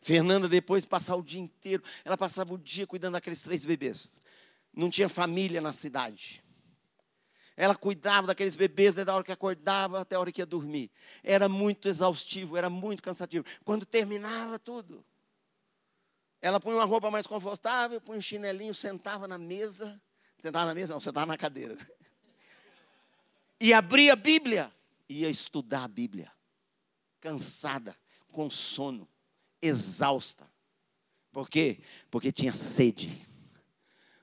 [0.00, 4.22] Fernanda, depois de passar o dia inteiro, ela passava o dia cuidando daqueles três bebês.
[4.72, 6.42] Não tinha família na cidade.
[7.58, 10.90] Ela cuidava daqueles bebês desde a hora que acordava até a hora que ia dormir.
[11.22, 13.44] Era muito exaustivo, era muito cansativo.
[13.66, 15.04] Quando terminava tudo,
[16.40, 20.00] ela punha uma roupa mais confortável, punha um chinelinho, sentava na mesa.
[20.38, 20.94] Sentava na mesa?
[20.94, 21.76] Não, sentava na cadeira
[23.62, 24.74] e abria a Bíblia,
[25.08, 26.32] ia estudar a Bíblia,
[27.20, 27.96] cansada,
[28.32, 29.08] com sono,
[29.62, 30.50] exausta.
[31.30, 31.78] Por quê?
[32.10, 33.24] Porque tinha sede,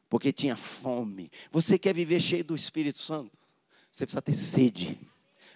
[0.10, 1.32] porque tinha fome.
[1.52, 3.32] Você quer viver cheio do Espírito Santo?
[3.90, 5.00] Você precisa ter sede.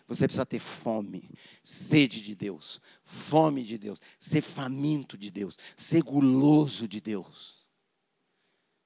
[0.07, 1.29] Você precisa ter fome,
[1.61, 7.65] sede de Deus, fome de Deus, ser faminto de Deus, ser guloso de Deus.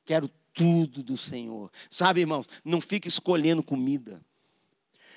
[0.06, 1.72] Quero tudo do Senhor.
[1.90, 4.26] Sabe, irmãos, não fique escolhendo comida.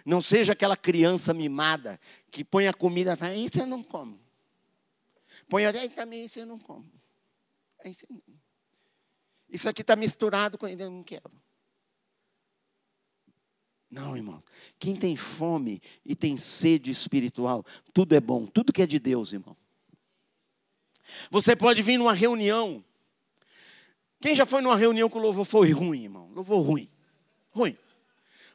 [0.04, 4.18] Não seja aquela criança mimada que põe a comida e fala, isso eu não como.
[5.48, 6.90] Põe aí também, isso eu não como.
[7.84, 8.06] Isso,
[9.48, 11.30] isso aqui está misturado com ainda não quero.
[13.90, 14.40] Não, irmão.
[14.78, 19.32] Quem tem fome e tem sede espiritual, tudo é bom, tudo que é de Deus,
[19.32, 19.56] irmão.
[21.30, 22.84] Você pode vir numa reunião.
[24.20, 26.30] Quem já foi numa reunião que o louvor foi ruim, irmão?
[26.32, 26.88] Louvor ruim.
[27.50, 27.76] Ruim.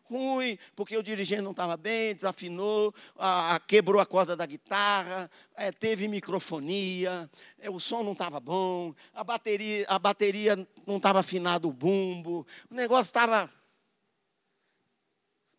[0.08, 5.30] Ruim, porque o dirigente não estava bem, desafinou, a, a, quebrou a corda da guitarra,
[5.56, 11.20] é, teve microfonia, é, o som não estava bom, a bateria, a bateria não estava
[11.20, 13.50] afinado o bumbo, o negócio estava.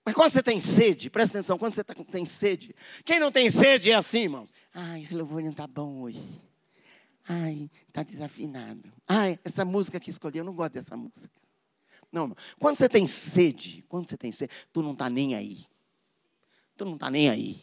[0.05, 3.51] Mas quando você tem sede, presta atenção, quando você tá, tem sede, quem não tem
[3.51, 4.51] sede é assim, irmãos.
[4.73, 6.23] Ah, esse louvor não está bom hoje.
[7.29, 8.93] Ai, está desafinado.
[9.09, 11.29] Ai, essa música que escolhi, eu não gosto dessa música.
[12.17, 15.67] Não, quando você tem sede, quando você tem sede, tu não está nem aí.
[16.75, 17.61] Tu não está nem aí.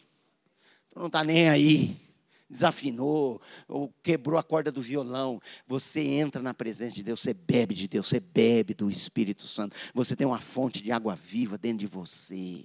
[0.90, 2.00] Tu não está nem aí.
[2.48, 5.42] Desafinou, ou quebrou a corda do violão.
[5.66, 9.74] Você entra na presença de Deus, você bebe de Deus, você bebe do Espírito Santo.
[9.92, 12.64] Você tem uma fonte de água viva dentro de você.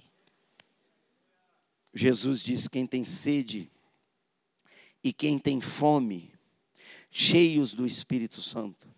[1.92, 3.68] Jesus disse: quem tem sede
[5.02, 6.32] e quem tem fome,
[7.10, 8.88] cheios do Espírito Santo.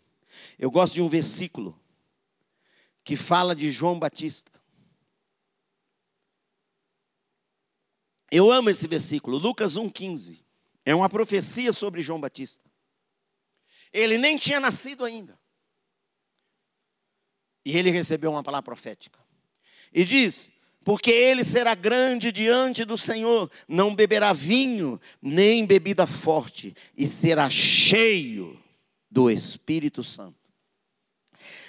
[0.59, 1.81] Eu gosto de um versículo
[3.05, 4.53] que fala de João Batista.
[8.31, 10.43] Eu amo esse versículo, Lucas 1,15.
[10.85, 12.65] É uma profecia sobre João Batista.
[13.93, 15.39] Ele nem tinha nascido ainda.
[17.65, 19.21] E ele recebeu uma palavra profética.
[19.93, 20.51] E diz:
[20.85, 27.49] porque ele será grande diante do Senhor, não beberá vinho, nem bebida forte, e será
[27.49, 28.61] cheio
[29.11, 30.42] do Espírito Santo.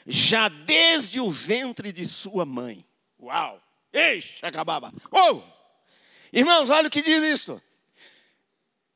[0.05, 2.85] Já desde o ventre de sua mãe.
[3.19, 3.61] Uau!
[3.91, 4.91] Eixa, acabava.
[5.11, 5.41] Oh!
[6.31, 7.61] Irmãos, olha o que diz isso.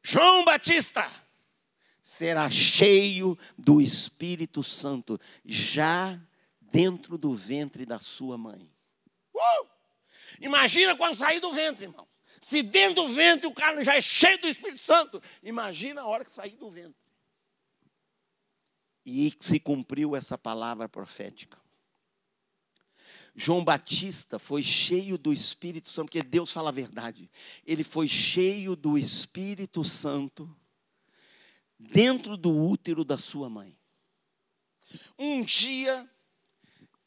[0.02, 1.10] João Batista
[2.02, 6.20] será cheio do Espírito Santo, já
[6.62, 8.72] dentro do ventre da sua mãe.
[9.34, 9.68] Uh!
[10.40, 12.08] Imagina quando sair do ventre, irmão.
[12.42, 16.24] Se dentro do ventre o cara já é cheio do Espírito Santo, imagina a hora
[16.24, 16.96] que sair do ventre.
[19.10, 21.58] E se cumpriu essa palavra profética.
[23.34, 27.32] João Batista foi cheio do Espírito Santo, porque Deus fala a verdade.
[27.66, 30.54] Ele foi cheio do Espírito Santo
[31.80, 33.78] dentro do útero da sua mãe.
[35.18, 36.10] Um dia,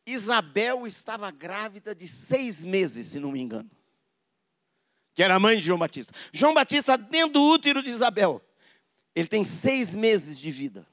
[0.07, 3.71] Isabel estava grávida de seis meses, se não me engano.
[5.13, 6.15] Que era a mãe de João Batista.
[6.33, 8.41] João Batista, dentro do útero de Isabel,
[9.15, 10.89] ele tem seis meses de vida.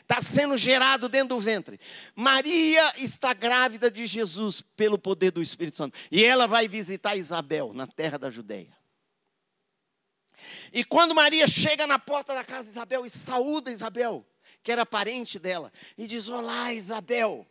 [0.00, 1.78] Está sendo gerado dentro do ventre.
[2.14, 5.98] Maria está grávida de Jesus pelo poder do Espírito Santo.
[6.10, 8.76] E ela vai visitar Isabel na terra da Judéia.
[10.72, 14.26] E quando Maria chega na porta da casa de Isabel e saúda Isabel,
[14.62, 17.46] que era parente dela, e diz: Olá, Isabel.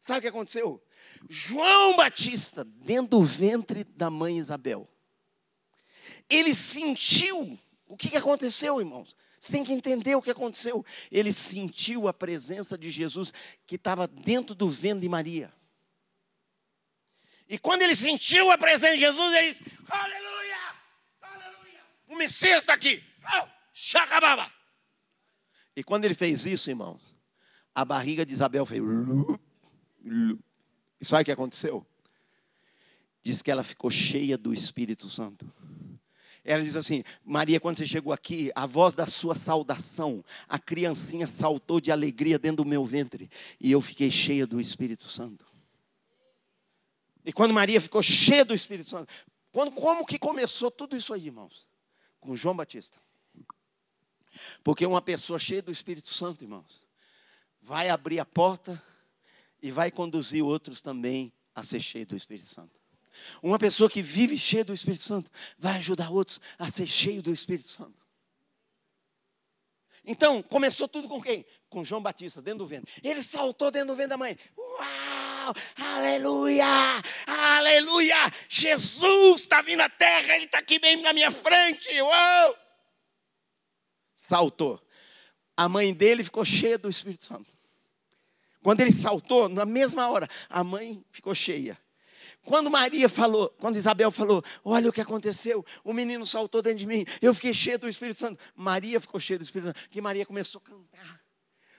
[0.00, 0.80] Sabe o que aconteceu?
[1.28, 4.88] João Batista, dentro do ventre da mãe Isabel,
[6.28, 9.16] ele sentiu o que aconteceu, irmãos.
[9.38, 10.84] Você tem que entender o que aconteceu.
[11.10, 13.32] Ele sentiu a presença de Jesus
[13.66, 15.52] que estava dentro do ventre de Maria.
[17.48, 20.56] E quando ele sentiu a presença de Jesus, ele disse: Aleluia!
[21.22, 21.84] Aleluia!
[22.08, 23.02] O Messias está aqui!
[23.24, 24.52] Oh, Chacababa!
[25.74, 27.00] E quando ele fez isso, irmãos,
[27.72, 28.82] a barriga de Isabel fez.
[31.00, 31.86] E sabe o que aconteceu?
[33.22, 35.50] Diz que ela ficou cheia do Espírito Santo.
[36.48, 41.26] Ela diz assim: Maria, quando você chegou aqui, a voz da sua saudação, a criancinha
[41.26, 43.30] saltou de alegria dentro do meu ventre,
[43.60, 45.44] e eu fiquei cheia do Espírito Santo.
[47.22, 49.12] E quando Maria ficou cheia do Espírito Santo,
[49.52, 51.68] quando, como que começou tudo isso aí, irmãos?
[52.18, 52.98] Com João Batista.
[54.64, 56.88] Porque uma pessoa cheia do Espírito Santo, irmãos,
[57.60, 58.82] vai abrir a porta
[59.60, 62.77] e vai conduzir outros também a ser cheio do Espírito Santo.
[63.42, 67.32] Uma pessoa que vive cheia do Espírito Santo vai ajudar outros a ser cheio do
[67.32, 67.98] Espírito Santo.
[70.04, 71.44] Então, começou tudo com quem?
[71.68, 72.90] Com João Batista, dentro do vento.
[73.02, 74.38] Ele saltou dentro do vento da mãe.
[74.56, 75.54] Uau!
[75.76, 76.64] Aleluia!
[77.26, 78.16] Aleluia!
[78.48, 81.88] Jesus está vindo à terra, ele está aqui bem na minha frente.
[82.00, 82.56] Uau!
[84.14, 84.82] Saltou.
[85.54, 87.50] A mãe dele ficou cheia do Espírito Santo.
[88.62, 91.78] Quando ele saltou, na mesma hora, a mãe ficou cheia.
[92.48, 96.86] Quando Maria falou, quando Isabel falou, olha o que aconteceu, o menino saltou dentro de
[96.86, 98.42] mim, eu fiquei cheio do Espírito Santo.
[98.56, 101.20] Maria ficou cheia do Espírito Santo, que Maria começou a cantar,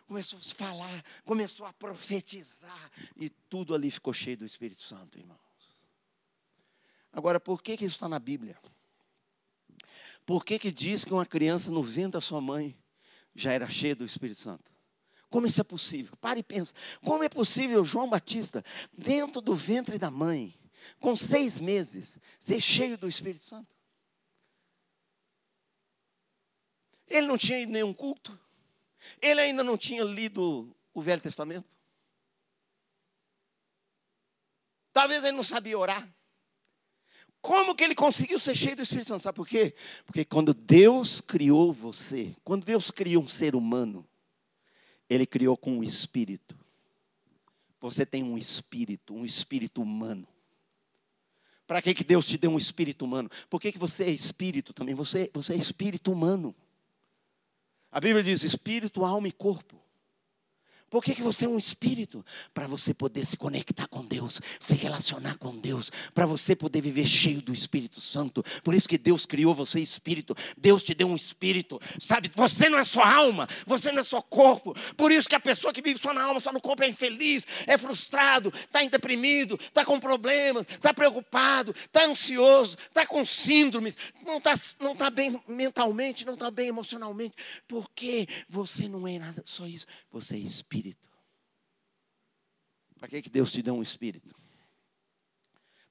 [0.05, 5.39] começou a falar, começou a profetizar, e tudo ali ficou cheio do Espírito Santo, irmãos.
[7.11, 8.55] Agora, por que, que isso está na Bíblia?
[10.23, 12.77] Por que, que diz que uma criança no ventre da sua mãe
[13.33, 14.71] já era cheia do Espírito Santo?
[15.31, 16.15] Como isso é possível?
[16.17, 16.75] Pare e pensa.
[17.03, 18.63] Como é possível João Batista,
[18.95, 20.58] dentro do ventre da mãe,
[20.99, 23.75] com seis meses, ser cheio do Espírito Santo?
[27.07, 28.39] Ele não tinha ido nenhum culto.
[29.21, 31.67] Ele ainda não tinha lido o Velho Testamento.
[34.93, 36.07] Talvez ele não sabia orar.
[37.41, 39.21] Como que ele conseguiu ser cheio do Espírito Santo?
[39.21, 39.73] Sabe por quê?
[40.05, 44.05] Porque quando Deus criou você, quando Deus criou um ser humano,
[45.09, 46.57] Ele criou com um espírito.
[47.79, 50.27] Você tem um espírito, um espírito humano.
[51.69, 53.29] Para que, que Deus te deu um espírito humano?
[53.47, 54.95] Por que, que você é espírito também?
[54.95, 56.55] Você, você é espírito humano.
[57.91, 59.79] A Bíblia diz espírito, alma e corpo.
[60.89, 62.25] Por que, que você é um espírito?
[62.53, 67.05] Para você poder se conectar com Deus, se relacionar com Deus, para você poder viver
[67.05, 68.43] cheio do Espírito Santo.
[68.63, 70.35] Por isso que Deus criou você espírito.
[70.57, 71.79] Deus te deu um espírito.
[71.99, 74.75] Sabe, você não é só alma, você não é só corpo.
[74.97, 77.45] Por isso que a pessoa que vive só na alma, só no corpo é infeliz,
[77.67, 84.37] é frustrado, está deprimido, está com problemas, está preocupado, está ansioso, está com síndromes, não
[84.37, 87.35] está não tá bem mentalmente, não está bem emocionalmente.
[87.67, 89.85] Porque você não é nada só isso.
[90.11, 91.09] Você é espírito espírito.
[92.97, 94.35] Para que, que Deus te deu um espírito?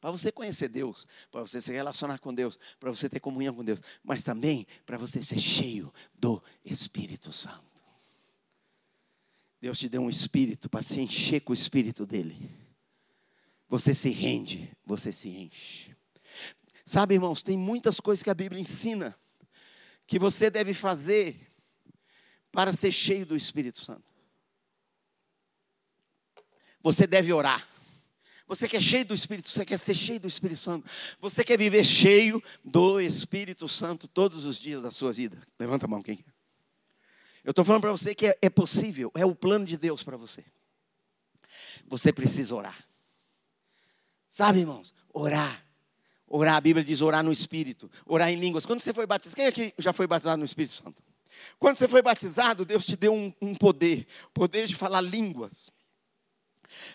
[0.01, 3.64] Para você conhecer Deus, para você se relacionar com Deus, para você ter comunhão com
[3.64, 7.66] Deus, mas também para você ser cheio do Espírito Santo.
[9.61, 12.39] Deus te deu um espírito para se encher com o espírito dele.
[13.68, 15.97] Você se rende, você se enche.
[16.86, 19.18] Sabe, irmãos, tem muitas coisas que a Bíblia ensina
[20.07, 21.53] que você deve fazer
[22.53, 24.08] para ser cheio do Espírito Santo.
[26.83, 27.66] Você deve orar.
[28.49, 30.89] Você quer cheio do Espírito, você quer ser cheio do Espírito Santo.
[31.20, 35.41] Você quer viver cheio do Espírito Santo todos os dias da sua vida.
[35.59, 36.35] Levanta a mão, quem quer.
[37.45, 40.16] Eu estou falando para você que é, é possível, é o plano de Deus para
[40.16, 40.45] você.
[41.87, 42.87] Você precisa orar.
[44.29, 44.95] Sabe, irmãos?
[45.12, 45.64] Orar.
[46.26, 48.66] Orar, a Bíblia diz orar no Espírito, orar em línguas.
[48.66, 51.03] Quando você foi batizado, quem aqui já foi batizado no Espírito Santo?
[51.59, 55.72] Quando você foi batizado, Deus te deu um, um poder, poder de falar línguas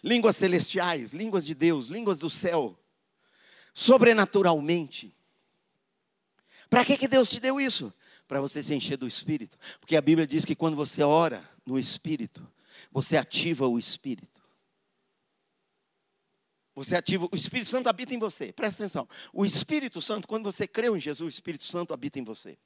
[0.04, 2.78] línguas celestiais, línguas de Deus, línguas do céu,
[3.74, 5.16] sobrenaturalmente.
[6.70, 7.94] Para que, que Deus te deu isso?
[8.28, 9.58] Para você se encher do Espírito.
[9.80, 12.46] Porque a Bíblia diz que quando você ora no Espírito,
[12.92, 14.42] você ativa o Espírito.
[16.76, 18.52] Você ativa, o Espírito Santo habita em você.
[18.52, 19.08] Presta atenção.
[19.32, 22.58] O Espírito Santo, quando você creu em Jesus, o Espírito Santo habita em você.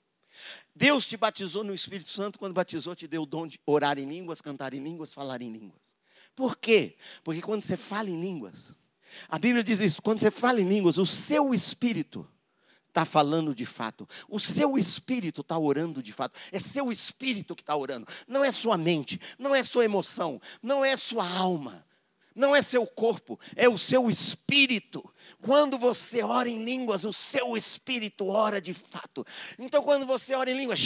[0.75, 4.05] Deus te batizou no Espírito Santo, quando batizou, te deu o dom de orar em
[4.05, 5.86] línguas, cantar em línguas, falar em línguas.
[6.37, 6.95] Por quê?
[7.23, 8.75] Porque quando você fala em línguas,
[9.27, 12.29] a Bíblia diz isso: quando você fala em línguas, o seu espírito
[12.89, 17.63] está falando de fato, o seu espírito está orando de fato, é seu espírito que
[17.63, 21.83] está orando, não é sua mente, não é sua emoção, não é sua alma,
[22.37, 25.03] não é seu corpo, é o seu espírito.
[25.41, 29.25] Quando você ora em línguas, o seu espírito ora de fato.
[29.57, 30.79] Então, quando você ora em línguas,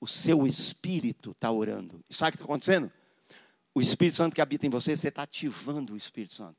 [0.00, 2.02] o seu espírito está orando.
[2.08, 2.92] E sabe o que está acontecendo?
[3.74, 6.58] O Espírito Santo que habita em você, você está ativando o Espírito Santo.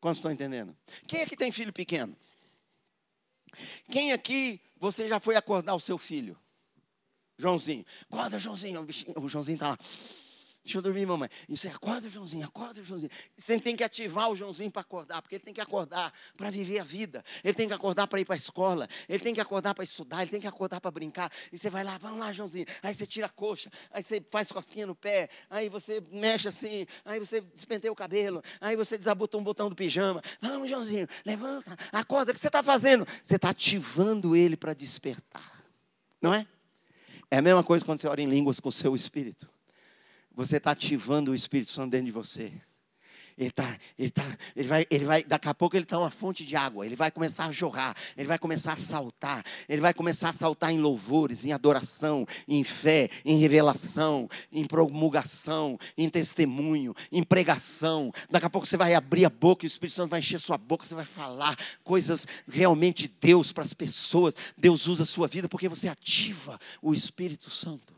[0.00, 0.76] Quantos estão entendendo?
[1.06, 2.16] Quem é que tem filho pequeno?
[3.90, 6.38] Quem aqui você já foi acordar o seu filho?
[7.38, 7.84] Joãozinho.
[8.10, 8.86] Acorda, Joãozinho.
[9.16, 9.78] O Joãozinho está lá.
[10.66, 11.28] Deixa eu dormir, mamãe.
[11.48, 13.08] E você acorda, Joãozinho, acorda, Joãozinho.
[13.36, 16.80] Você tem que ativar o Joãozinho para acordar, porque ele tem que acordar para viver
[16.80, 17.24] a vida.
[17.44, 18.88] Ele tem que acordar para ir para a escola.
[19.08, 20.22] Ele tem que acordar para estudar.
[20.22, 21.30] Ele tem que acordar para brincar.
[21.52, 22.66] E você vai lá, vamos lá, Joãozinho.
[22.82, 23.70] Aí você tira a coxa.
[23.92, 25.28] Aí você faz cosquinha no pé.
[25.48, 26.84] Aí você mexe assim.
[27.04, 28.42] Aí você despenteia o cabelo.
[28.60, 30.20] Aí você desabotou um botão do pijama.
[30.40, 32.32] Vamos, Joãozinho, levanta, acorda.
[32.32, 33.06] O que você está fazendo?
[33.22, 35.64] Você está ativando ele para despertar.
[36.20, 36.44] Não é?
[37.30, 39.54] É a mesma coisa quando você ora em línguas com o seu espírito
[40.36, 42.52] você está ativando o Espírito Santo dentro de você.
[43.38, 44.24] Ele, tá, ele, tá,
[44.54, 47.10] ele, vai, ele vai, daqui a pouco ele está uma fonte de água, ele vai
[47.10, 51.44] começar a jorrar, ele vai começar a saltar, ele vai começar a saltar em louvores,
[51.44, 58.10] em adoração, em fé, em revelação, em promulgação, em testemunho, em pregação.
[58.30, 60.56] Daqui a pouco você vai abrir a boca e o Espírito Santo vai encher sua
[60.56, 64.34] boca, você vai falar coisas realmente de Deus para as pessoas.
[64.56, 67.95] Deus usa a sua vida porque você ativa o Espírito Santo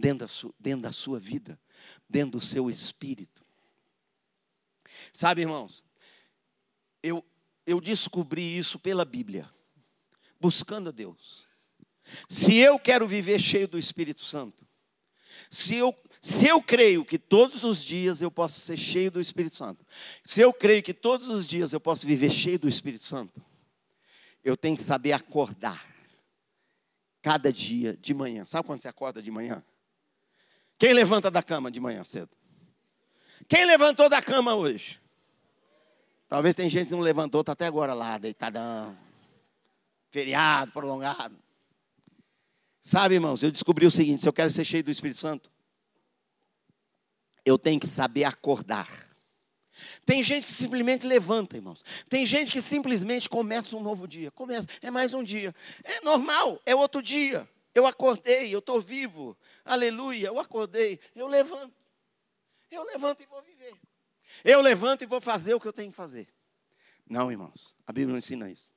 [0.00, 1.60] dentro da, sua, dentro da sua vida,
[2.08, 3.44] dentro do seu espírito.
[5.12, 5.84] Sabe, irmãos,
[7.02, 7.24] eu,
[7.66, 9.48] eu descobri isso pela Bíblia,
[10.40, 11.46] buscando a Deus.
[12.28, 14.66] Se eu quero viver cheio do Espírito Santo,
[15.48, 19.54] se eu, se eu creio que todos os dias eu posso ser cheio do Espírito
[19.54, 19.86] Santo,
[20.24, 23.40] se eu creio que todos os dias eu posso viver cheio do Espírito Santo,
[24.42, 25.84] eu tenho que saber acordar
[27.22, 28.44] cada dia de manhã.
[28.46, 29.62] Sabe quando você acorda de manhã?
[30.80, 32.30] Quem levanta da cama de manhã cedo?
[33.46, 34.98] Quem levantou da cama hoje?
[36.26, 38.96] Talvez tem gente que não levantou, está até agora lá, deitadão.
[40.10, 41.36] Feriado, prolongado.
[42.80, 45.50] Sabe, irmãos, eu descobri o seguinte: se eu quero ser cheio do Espírito Santo,
[47.44, 48.88] eu tenho que saber acordar.
[50.06, 51.84] Tem gente que simplesmente levanta, irmãos.
[52.08, 54.30] Tem gente que simplesmente começa um novo dia.
[54.30, 55.54] Começa, é mais um dia.
[55.84, 57.46] É normal, é outro dia.
[57.74, 59.36] Eu acordei, eu estou vivo.
[59.64, 60.98] Aleluia, eu acordei.
[61.14, 61.74] Eu levanto.
[62.70, 63.74] Eu levanto e vou viver.
[64.44, 66.28] Eu levanto e vou fazer o que eu tenho que fazer.
[67.08, 68.72] Não, irmãos, a Bíblia não ensina isso.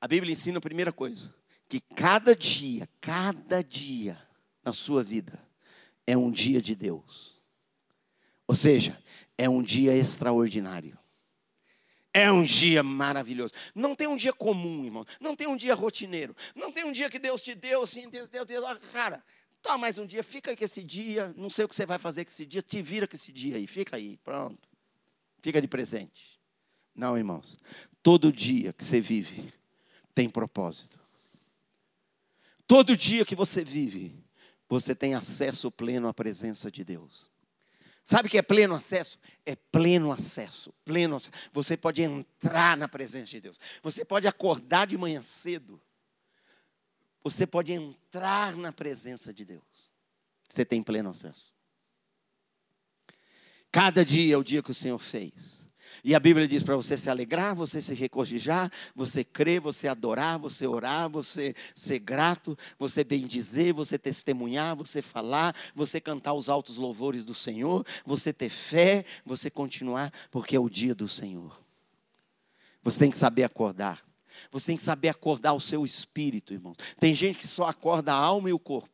[0.00, 1.34] A Bíblia ensina a primeira coisa:
[1.68, 4.20] que cada dia, cada dia
[4.64, 5.40] na sua vida
[6.06, 7.40] é um dia de Deus.
[8.46, 9.00] Ou seja,
[9.36, 10.98] é um dia extraordinário.
[12.16, 13.52] É um dia maravilhoso.
[13.74, 15.04] Não tem um dia comum, irmão.
[15.20, 16.34] Não tem um dia rotineiro.
[16.54, 18.64] Não tem um dia que Deus te deu assim, Deus, Deus, Deus.
[18.64, 19.22] Ah, cara,
[19.60, 21.34] tá mais um dia, fica aí com esse dia.
[21.36, 23.56] Não sei o que você vai fazer com esse dia, te vira com esse dia
[23.56, 24.66] aí, fica aí, pronto.
[25.42, 26.40] Fica de presente.
[26.94, 27.58] Não, irmãos.
[28.02, 29.52] Todo dia que você vive
[30.14, 30.98] tem propósito.
[32.66, 34.24] Todo dia que você vive,
[34.66, 37.30] você tem acesso pleno à presença de Deus.
[38.06, 39.18] Sabe o que é pleno acesso?
[39.44, 41.32] É pleno acesso, pleno acesso.
[41.52, 43.58] Você pode entrar na presença de Deus.
[43.82, 45.82] Você pode acordar de manhã cedo.
[47.24, 49.90] Você pode entrar na presença de Deus.
[50.48, 51.52] Você tem pleno acesso.
[53.72, 55.65] Cada dia é o dia que o Senhor fez.
[56.02, 60.38] E a Bíblia diz para você se alegrar, você se regozijar, você crer, você adorar,
[60.38, 66.76] você orar, você ser grato, você bendizer, você testemunhar, você falar, você cantar os altos
[66.76, 71.60] louvores do Senhor, você ter fé, você continuar, porque é o dia do Senhor.
[72.82, 74.04] Você tem que saber acordar.
[74.50, 76.74] Você tem que saber acordar o seu espírito, irmão.
[77.00, 78.88] Tem gente que só acorda a alma e o corpo.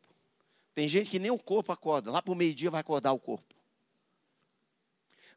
[0.74, 2.10] Tem gente que nem o corpo acorda.
[2.10, 3.54] Lá para o meio-dia vai acordar o corpo.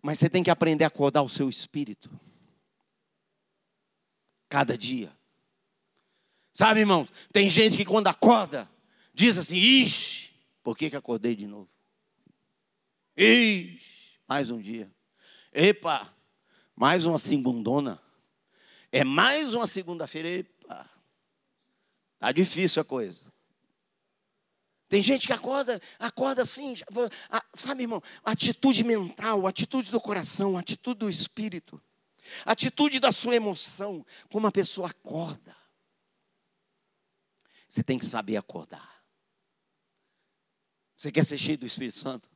[0.06, 2.12] Mas você tem que aprender a acordar o seu espírito.
[4.47, 5.12] Cada dia.
[6.53, 7.12] Sabe, irmãos?
[7.34, 8.70] Tem gente que quando acorda,
[9.16, 10.30] diz assim: ixi,
[10.62, 11.68] por que, que acordei de novo?
[13.18, 14.93] Ixi, mais um dia.
[15.51, 16.08] Epa,
[16.76, 17.99] mais uma segundona.
[18.91, 20.30] É mais uma segunda-feira.
[20.30, 20.88] Epa,
[22.20, 23.34] tá difícil a coisa.
[24.96, 26.74] Tem gente que acorda, acorda assim,
[27.54, 31.82] sabe, irmão, atitude mental, atitude do coração, atitude do espírito,
[32.46, 35.54] atitude da sua emoção, como a pessoa acorda.
[37.68, 39.04] Você tem que saber acordar.
[40.96, 42.30] Você quer ser cheio do Espírito Santo?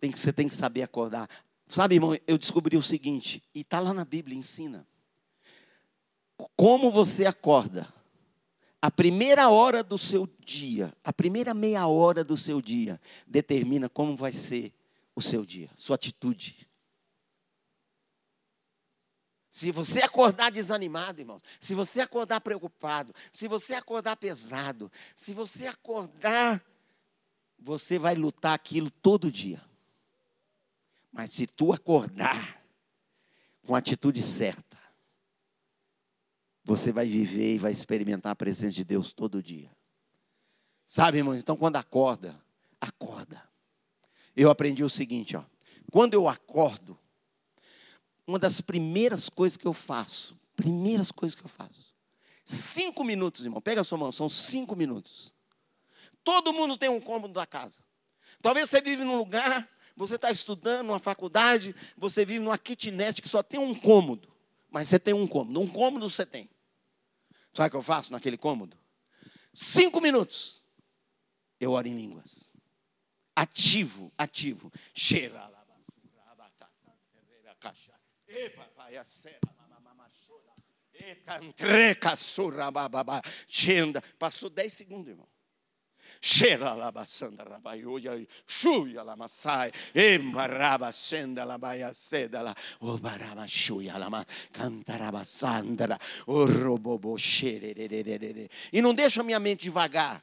[0.00, 1.28] Tem que, você tem que saber acordar.
[1.68, 4.88] Sabe, irmão, eu descobri o seguinte, e está lá na Bíblia, ensina.
[6.56, 7.92] Como você acorda
[8.82, 14.16] a primeira hora do seu dia, a primeira meia hora do seu dia, determina como
[14.16, 14.74] vai ser
[15.14, 16.68] o seu dia, sua atitude.
[19.48, 25.68] Se você acordar desanimado, irmãos, se você acordar preocupado, se você acordar pesado, se você
[25.68, 26.60] acordar,
[27.56, 29.62] você vai lutar aquilo todo dia.
[31.12, 32.60] Mas se tu acordar
[33.64, 34.71] com a atitude certa,
[36.64, 39.70] você vai viver e vai experimentar a presença de Deus todo dia.
[40.86, 41.36] Sabe, irmãos?
[41.36, 42.38] Então, quando acorda,
[42.80, 43.42] acorda.
[44.36, 45.44] Eu aprendi o seguinte, ó.
[45.90, 46.98] Quando eu acordo,
[48.26, 51.94] uma das primeiras coisas que eu faço, primeiras coisas que eu faço,
[52.44, 55.32] cinco minutos, irmão, pega a sua mão, são cinco minutos.
[56.24, 57.80] Todo mundo tem um cômodo da casa.
[58.40, 63.28] Talvez você vive num lugar, você está estudando numa faculdade, você vive numa kitnet que
[63.28, 64.31] só tem um cômodo.
[64.72, 65.60] Mas você tem um cômodo.
[65.60, 66.50] Um cômodo você tem.
[67.52, 68.76] Sabe o que eu faço naquele cômodo?
[69.52, 70.64] Cinco minutos.
[71.60, 72.50] Eu oro em línguas.
[73.36, 74.72] Ativo, ativo.
[74.94, 75.62] Cheira lá.
[84.18, 85.28] Passou dez segundos, irmão.
[86.20, 95.24] Cheira labassanda rabaioia, chuia lamassai, embaraba senda labaia seda la, o baraba chuia lama, cantaraba
[95.24, 98.48] sandra, o robobo xererererere.
[98.72, 100.22] E não deixa a minha mente devagar.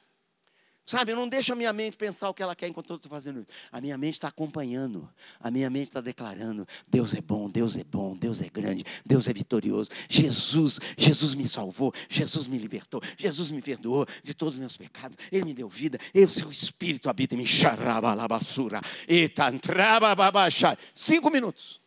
[0.90, 3.12] Sabe, eu não deixo a minha mente pensar o que ela quer enquanto eu estou
[3.12, 3.50] fazendo isso.
[3.72, 5.08] A minha mente está acompanhando,
[5.40, 9.28] a minha mente está declarando: Deus é bom, Deus é bom, Deus é grande, Deus
[9.28, 9.92] é vitorioso.
[10.10, 15.16] Jesus, Jesus me salvou, Jesus me libertou, Jesus me perdoou de todos os meus pecados,
[15.32, 17.46] Ele me deu vida, e o seu Espírito habita em mim.
[17.46, 20.76] Xarabalabassura, etantrabababachai.
[20.96, 21.80] Cinco minutos.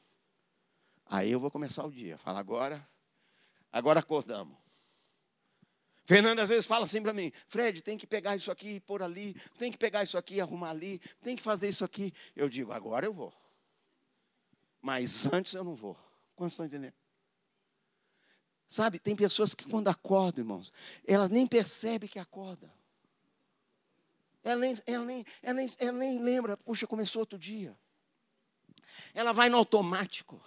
[1.07, 2.17] Aí eu vou começar o dia.
[2.17, 2.87] Fala agora,
[3.73, 4.62] agora acordamos.
[6.05, 9.03] Fernanda às vezes fala assim para mim: Fred, tem que pegar isso aqui e pôr
[9.03, 12.13] ali, tem que pegar isso aqui e arrumar ali, tem que fazer isso aqui.
[12.35, 13.33] Eu digo: agora eu vou.
[14.81, 15.97] Mas antes eu não vou.
[16.35, 16.95] Quantos estão entendendo?
[18.67, 20.73] Sabe, tem pessoas que quando acordam, irmãos,
[21.07, 22.71] elas nem percebem que acordam.
[24.43, 27.79] Ela nem, ela, nem, ela, nem, ela nem lembra, puxa, começou outro dia.
[29.15, 30.43] Ela vai no automático.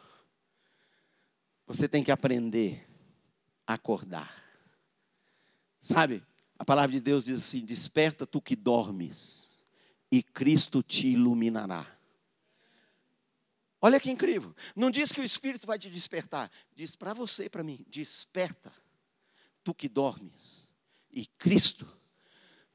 [1.66, 2.86] Você tem que aprender
[3.66, 4.45] a acordar.
[5.86, 6.26] Sabe?
[6.58, 9.68] A palavra de Deus diz assim: Desperta tu que dormes,
[10.12, 11.86] e Cristo te iluminará.
[13.80, 14.56] Olha que incrível.
[14.76, 16.50] Não diz que o Espírito vai te despertar.
[16.74, 18.74] Diz para você e para mim: Desperta,
[19.64, 20.68] tu que dormes,
[21.12, 21.88] e Cristo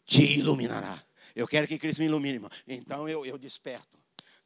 [0.04, 1.04] te iluminará.
[1.34, 2.50] Eu quero que Cristo me ilumine, irmão.
[2.64, 3.98] Então eu, eu desperto.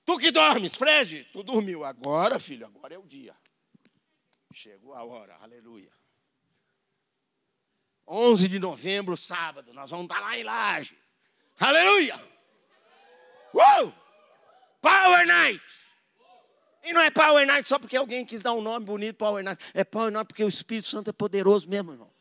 [0.07, 1.85] Tu que dormes, Fred, tu dormiu.
[1.85, 3.37] Agora, filho, agora é o dia.
[4.55, 5.93] Chegou a hora, aleluia.
[8.07, 10.97] 11 de novembro, sábado, nós vamos estar lá em Laje.
[11.59, 12.17] Aleluia!
[13.55, 13.93] Uh!
[14.81, 15.63] Power Night!
[16.85, 19.63] E não é Power Night só porque alguém quis dar um nome bonito, Power Night.
[19.73, 22.13] É Power Night porque o Espírito Santo é poderoso mesmo, irmão.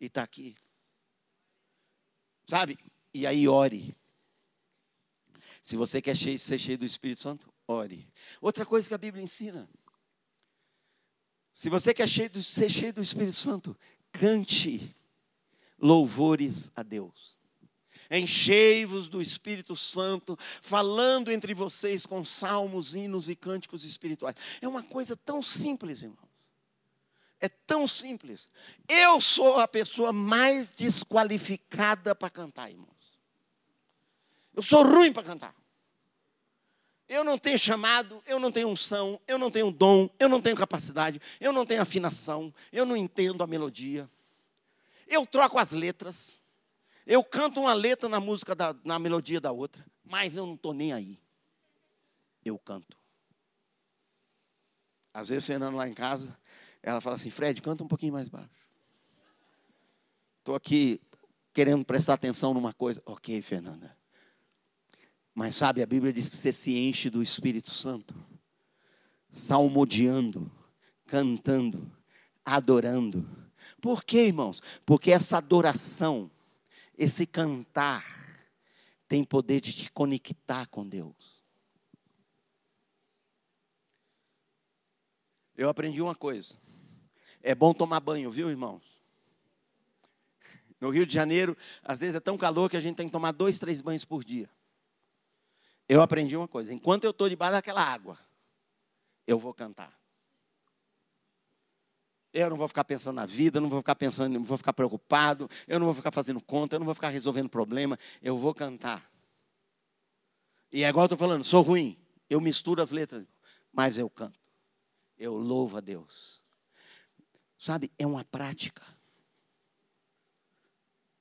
[0.00, 0.56] E está aqui.
[2.46, 2.78] Sabe?
[3.12, 3.94] E aí ore.
[5.60, 8.08] Se você quer ser cheio do Espírito Santo, ore.
[8.40, 9.68] Outra coisa que a Bíblia ensina.
[11.52, 13.76] Se você quer ser cheio do Espírito Santo,
[14.18, 14.94] cante
[15.78, 17.36] louvores a Deus.
[18.10, 24.36] Enchei-vos do Espírito Santo, falando entre vocês com salmos, hinos e cânticos espirituais.
[24.60, 26.26] É uma coisa tão simples, irmãos.
[27.40, 28.48] É tão simples.
[28.88, 32.88] Eu sou a pessoa mais desqualificada para cantar, irmãos.
[34.54, 35.54] Eu sou ruim para cantar.
[37.08, 40.56] Eu não tenho chamado, eu não tenho unção, eu não tenho dom, eu não tenho
[40.56, 44.10] capacidade, eu não tenho afinação, eu não entendo a melodia.
[45.06, 46.40] Eu troco as letras.
[47.06, 50.74] Eu canto uma letra na música, da, na melodia da outra, mas eu não estou
[50.74, 51.20] nem aí.
[52.44, 52.98] Eu canto.
[55.14, 56.36] Às vezes, Fernando lá em casa,
[56.82, 58.50] ela fala assim: Fred, canta um pouquinho mais baixo.
[60.40, 61.00] Estou aqui
[61.52, 63.00] querendo prestar atenção numa coisa.
[63.06, 63.95] Ok, Fernanda.
[65.36, 68.14] Mas sabe, a Bíblia diz que você se enche do Espírito Santo,
[69.30, 70.50] salmodiando,
[71.04, 71.92] cantando,
[72.42, 73.28] adorando.
[73.78, 74.62] Por quê, irmãos?
[74.86, 76.30] Porque essa adoração,
[76.96, 78.02] esse cantar,
[79.06, 81.44] tem poder de te conectar com Deus.
[85.54, 86.56] Eu aprendi uma coisa.
[87.42, 89.02] É bom tomar banho, viu, irmãos?
[90.80, 93.32] No Rio de Janeiro, às vezes é tão calor que a gente tem que tomar
[93.32, 94.48] dois, três banhos por dia
[95.88, 98.18] eu aprendi uma coisa: enquanto eu estou debaixo daquela água,
[99.26, 99.96] eu vou cantar.
[102.32, 105.48] Eu não vou ficar pensando na vida, não vou ficar pensando, não vou ficar preocupado,
[105.66, 109.10] eu não vou ficar fazendo conta, eu não vou ficar resolvendo problema, eu vou cantar.
[110.70, 111.96] E é igual eu estou falando, sou ruim,
[112.28, 113.26] eu misturo as letras,
[113.72, 114.38] mas eu canto.
[115.16, 116.42] Eu louvo a Deus.
[117.56, 118.82] Sabe, é uma prática.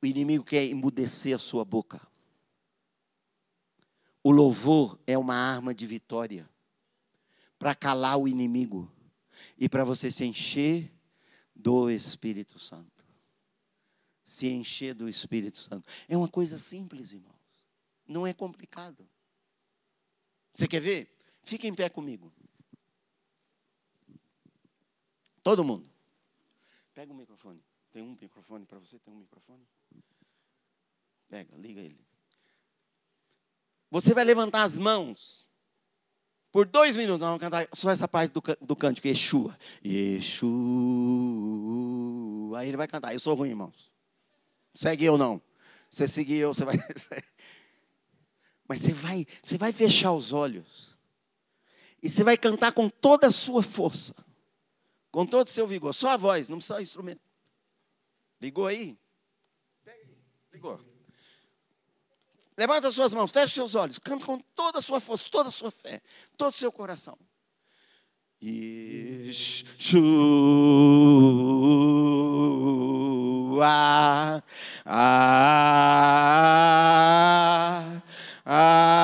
[0.02, 2.06] O inimigo quer embudecer a sua boca.
[4.26, 6.50] O louvor é uma arma de vitória
[7.60, 8.92] para calar o inimigo
[9.56, 10.92] e para você se encher
[11.56, 13.06] do Espírito Santo.
[14.24, 15.88] Se encher do Espírito Santo.
[16.10, 17.36] É uma coisa simples, irmãos.
[18.08, 19.08] Não é complicado.
[20.52, 21.16] Você quer ver?
[21.44, 22.34] Fique em pé comigo.
[25.44, 25.88] Todo mundo.
[26.96, 27.64] Pega o microfone.
[27.92, 28.98] Tem um microfone para você?
[28.98, 29.68] Tem um microfone?
[31.30, 32.05] Pega, liga ele.
[33.96, 35.48] Você vai levantar as mãos.
[36.52, 39.58] Por dois minutos, nós vamos cantar só essa parte do, do cântico, Yeshua.
[39.86, 40.50] Yeshua.
[42.60, 43.14] Aí ele vai cantar.
[43.14, 43.90] Eu sou ruim, irmãos.
[44.74, 45.42] Segue eu não.
[45.90, 46.76] Você seguir eu, você vai.
[48.68, 50.98] Mas você vai, você vai fechar os olhos.
[52.04, 54.14] E você vai cantar com toda a sua força.
[55.10, 55.94] Com todo o seu vigor.
[55.94, 57.22] Só a voz, não precisa o instrumento.
[58.42, 59.00] Ligou aí?
[60.52, 60.95] Ligou.
[62.58, 65.52] Levanta as suas mãos, feche seus olhos, canta com toda a sua força, toda a
[65.52, 66.02] sua fé,
[66.38, 67.18] todo o seu coração.
[68.42, 70.06] Yeshua,
[74.86, 75.22] ah,
[78.46, 79.02] ah,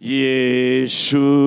[0.00, 1.45] Yeshua,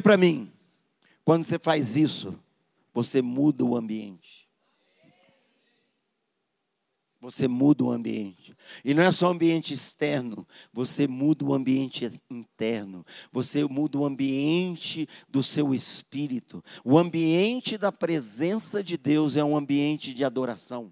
[0.00, 0.50] Olha para mim.
[1.26, 2.34] Quando você faz isso,
[2.90, 4.48] você muda o ambiente.
[7.20, 8.56] Você muda o ambiente.
[8.82, 13.04] E não é só o ambiente externo, você muda o ambiente interno.
[13.30, 16.64] Você muda o ambiente do seu espírito.
[16.82, 20.90] O ambiente da presença de Deus é um ambiente de adoração.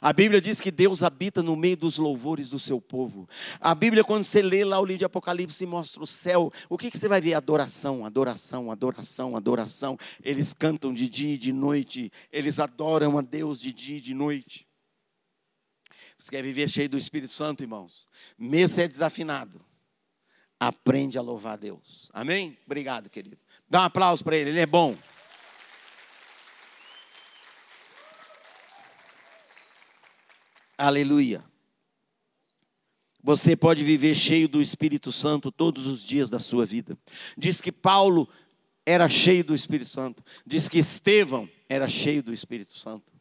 [0.00, 3.28] A Bíblia diz que Deus habita no meio dos louvores do seu povo.
[3.60, 6.52] A Bíblia, quando você lê lá o livro de Apocalipse, mostra o céu.
[6.68, 7.34] O que, que você vai ver?
[7.34, 9.98] Adoração, adoração, adoração, adoração.
[10.22, 12.12] Eles cantam de dia e de noite.
[12.32, 14.66] Eles adoram a Deus de dia e de noite.
[16.18, 18.04] Você quer viver cheio do Espírito Santo, irmãos?
[18.36, 19.64] Mesmo se é desafinado,
[20.58, 22.10] aprende a louvar a Deus.
[22.12, 22.58] Amém?
[22.66, 23.38] Obrigado, querido.
[23.70, 24.96] Dá um aplauso para ele, ele é bom.
[30.78, 31.44] Aleluia.
[33.20, 36.96] Você pode viver cheio do Espírito Santo todos os dias da sua vida.
[37.36, 38.28] Diz que Paulo
[38.86, 40.22] era cheio do Espírito Santo.
[40.46, 43.12] Diz que Estevão era cheio do Espírito Santo.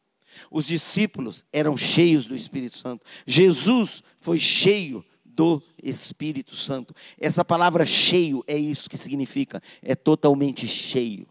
[0.51, 3.03] Os discípulos eram cheios do Espírito Santo.
[3.25, 6.93] Jesus foi cheio do Espírito Santo.
[7.19, 11.27] Essa palavra cheio é isso que significa, é totalmente cheio.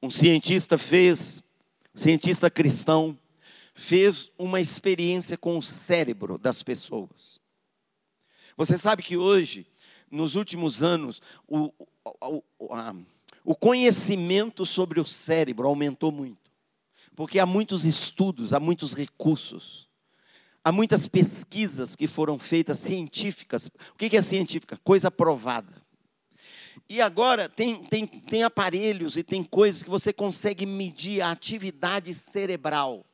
[0.00, 1.42] Um cientista fez,
[1.92, 3.18] um cientista cristão,
[3.76, 7.38] fez uma experiência com o cérebro das pessoas.
[8.56, 9.66] Você sabe que hoje,
[10.10, 11.70] nos últimos anos, o,
[12.02, 12.94] o, a,
[13.44, 16.50] o conhecimento sobre o cérebro aumentou muito.
[17.14, 19.86] Porque há muitos estudos, há muitos recursos,
[20.64, 23.68] há muitas pesquisas que foram feitas científicas.
[23.92, 24.78] O que é científica?
[24.82, 25.82] Coisa provada.
[26.88, 32.14] E agora tem, tem, tem aparelhos e tem coisas que você consegue medir a atividade
[32.14, 33.05] cerebral.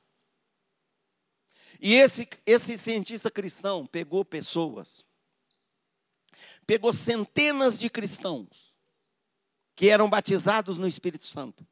[1.85, 5.05] E esse, esse cientista cristão pegou pessoas,
[6.65, 8.73] pegou centenas de cristãos
[9.75, 11.67] que eram batizados no Espírito Santo,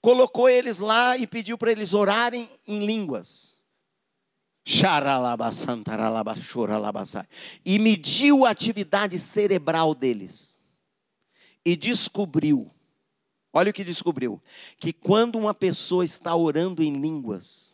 [0.00, 3.60] colocou eles lá e pediu para eles orarem em línguas.
[7.64, 10.60] E mediu a atividade cerebral deles.
[11.64, 12.68] E descobriu,
[13.52, 14.42] olha o que descobriu:
[14.76, 17.69] que quando uma pessoa está orando em línguas,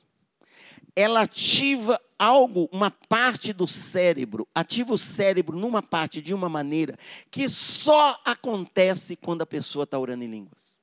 [0.96, 6.98] ela ativa algo, uma parte do cérebro, ativa o cérebro numa parte de uma maneira
[7.30, 10.74] que só acontece quando a pessoa está orando em línguas.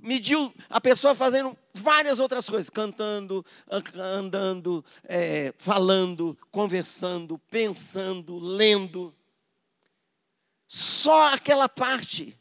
[0.00, 3.44] Mediu a pessoa fazendo várias outras coisas, cantando,
[3.94, 9.12] andando, é, falando, conversando, pensando, lendo.
[10.68, 12.38] Só aquela parte,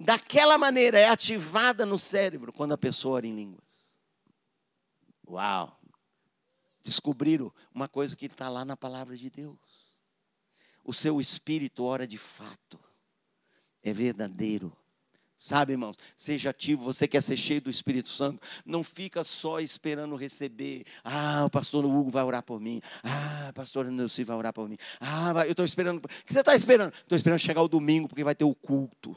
[0.00, 3.65] daquela maneira, é ativada no cérebro quando a pessoa ora em línguas.
[5.28, 5.80] Uau!
[6.82, 9.58] Descobriram uma coisa que está lá na palavra de Deus.
[10.84, 12.78] O seu espírito ora de fato,
[13.82, 14.76] é verdadeiro.
[15.36, 20.16] Sabe, irmãos, seja ativo, você quer ser cheio do Espírito Santo, não fica só esperando
[20.16, 20.86] receber.
[21.04, 22.80] Ah, o pastor Hugo vai orar por mim.
[23.02, 24.78] Ah, o pastor Nelson vai orar por mim.
[24.98, 25.98] Ah, eu estou esperando.
[25.98, 26.94] O que você está esperando?
[26.94, 29.14] Estou esperando chegar o domingo, porque vai ter o culto.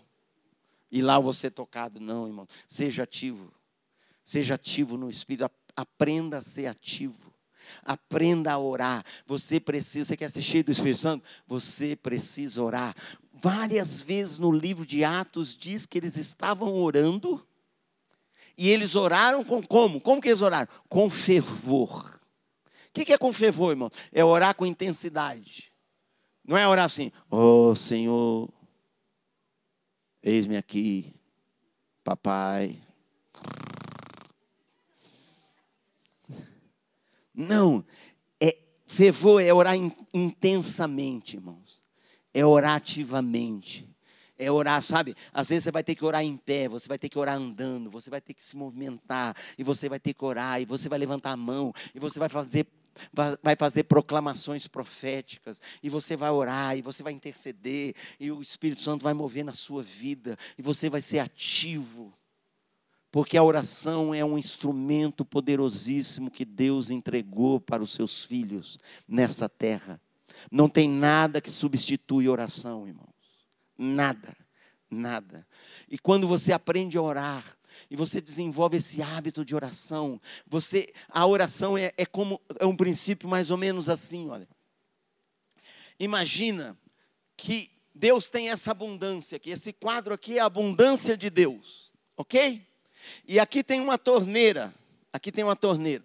[0.92, 2.02] E lá você tocado.
[2.02, 2.48] Não, irmão.
[2.68, 3.54] Seja ativo.
[4.22, 5.50] Seja ativo no Espírito.
[5.80, 7.34] Aprenda a ser ativo.
[7.84, 9.04] Aprenda a orar.
[9.26, 11.26] Você precisa, você quer ser cheio do Espírito Santo?
[11.48, 12.96] Você precisa orar.
[13.34, 17.46] Várias vezes no livro de Atos diz que eles estavam orando
[18.58, 20.02] e eles oraram com como?
[20.02, 20.68] Como que eles oraram?
[20.90, 22.20] Com fervor.
[22.90, 23.90] O que é com fervor, irmão?
[24.12, 25.72] É orar com intensidade.
[26.44, 28.50] Não é orar assim, oh Senhor,
[30.22, 31.14] eis-me aqui,
[32.04, 32.82] papai.
[37.42, 37.86] Não,
[38.38, 39.74] é fervor é orar
[40.14, 41.82] intensamente, irmãos.
[42.34, 43.90] É orar ativamente.
[44.38, 45.16] É orar, sabe?
[45.32, 47.90] Às vezes você vai ter que orar em pé, você vai ter que orar andando,
[47.90, 51.00] você vai ter que se movimentar, e você vai ter que orar, e você vai
[51.00, 52.68] levantar a mão, e você vai fazer
[53.42, 58.82] vai fazer proclamações proféticas, e você vai orar, e você vai interceder, e o Espírito
[58.82, 62.14] Santo vai mover na sua vida, e você vai ser ativo.
[63.12, 69.50] Porque a oração é um instrumento poderosíssimo que Deus entregou para os seus filhos nessa
[69.50, 70.00] terra.
[70.52, 73.10] Não tem nada que substitui oração, irmãos.
[73.78, 74.36] Nada,
[74.90, 75.48] nada.
[75.90, 77.44] E quando você aprende a orar,
[77.90, 82.76] e você desenvolve esse hábito de oração, você, a oração é, é como é um
[82.76, 84.48] princípio mais ou menos assim, olha.
[86.00, 86.78] Imagina
[87.36, 89.50] que Deus tem essa abundância aqui.
[89.50, 92.66] Esse quadro aqui é a abundância de Deus, ok?
[93.28, 94.74] E aqui tem uma torneira.
[95.12, 96.04] Aqui tem uma torneira.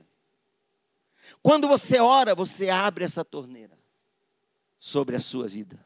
[1.42, 3.78] Quando você ora, você abre essa torneira
[4.78, 5.84] sobre a sua vida.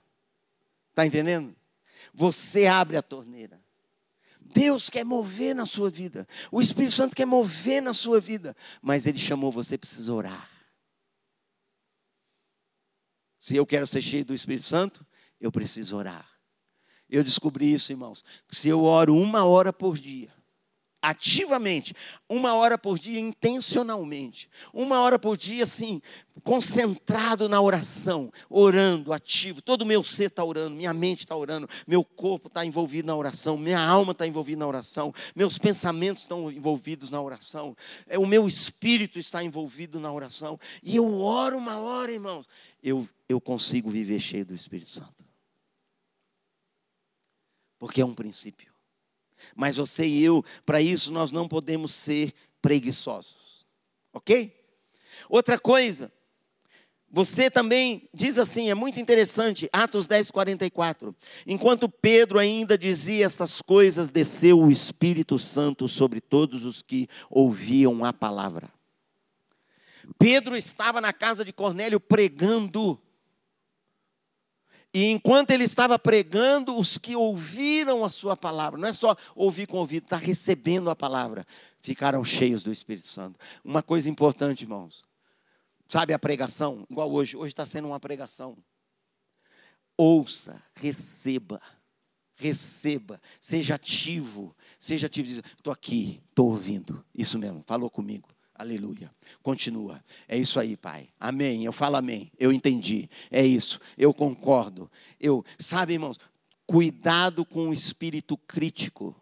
[0.90, 1.54] Está entendendo?
[2.14, 3.60] Você abre a torneira.
[4.40, 6.26] Deus quer mover na sua vida.
[6.50, 8.56] O Espírito Santo quer mover na sua vida.
[8.80, 10.48] Mas Ele chamou você, precisa orar.
[13.38, 15.06] Se eu quero ser cheio do Espírito Santo,
[15.40, 16.28] eu preciso orar.
[17.08, 18.24] Eu descobri isso, irmãos.
[18.48, 20.30] Se eu oro uma hora por dia,
[21.00, 21.94] ativamente,
[22.28, 26.00] uma hora por dia, intencionalmente, uma hora por dia, assim,
[26.42, 31.68] concentrado na oração, orando, ativo, todo o meu ser está orando, minha mente está orando,
[31.86, 36.50] meu corpo está envolvido na oração, minha alma está envolvida na oração, meus pensamentos estão
[36.50, 37.76] envolvidos na oração,
[38.06, 42.46] é, o meu espírito está envolvido na oração, e eu oro uma hora, irmãos,
[42.82, 45.24] eu, eu consigo viver cheio do Espírito Santo.
[47.78, 48.67] Porque é um princípio.
[49.54, 53.66] Mas você e eu, para isso, nós não podemos ser preguiçosos.
[54.12, 54.54] Ok?
[55.28, 56.10] Outra coisa,
[57.10, 61.16] você também diz assim, é muito interessante, Atos 10, 44.
[61.46, 68.04] Enquanto Pedro ainda dizia estas coisas, desceu o Espírito Santo sobre todos os que ouviam
[68.04, 68.68] a palavra.
[70.18, 73.00] Pedro estava na casa de Cornélio pregando.
[74.92, 79.66] E enquanto ele estava pregando, os que ouviram a sua palavra, não é só ouvir
[79.66, 81.46] com ouvido, está recebendo a palavra,
[81.78, 83.38] ficaram cheios do Espírito Santo.
[83.62, 85.04] Uma coisa importante, irmãos,
[85.86, 86.86] sabe a pregação?
[86.88, 88.56] Igual hoje, hoje está sendo uma pregação.
[89.96, 91.60] Ouça, receba,
[92.36, 98.28] receba, seja ativo, seja ativo, estou aqui, estou ouvindo, isso mesmo, falou comigo.
[98.58, 99.14] Aleluia.
[99.40, 100.04] Continua.
[100.26, 101.08] É isso aí, Pai.
[101.20, 101.64] Amém.
[101.64, 102.32] Eu falo amém.
[102.36, 103.08] Eu entendi.
[103.30, 103.80] É isso.
[103.96, 104.90] Eu concordo.
[105.20, 106.18] Eu, sabe, irmãos,
[106.66, 109.14] cuidado com o espírito crítico.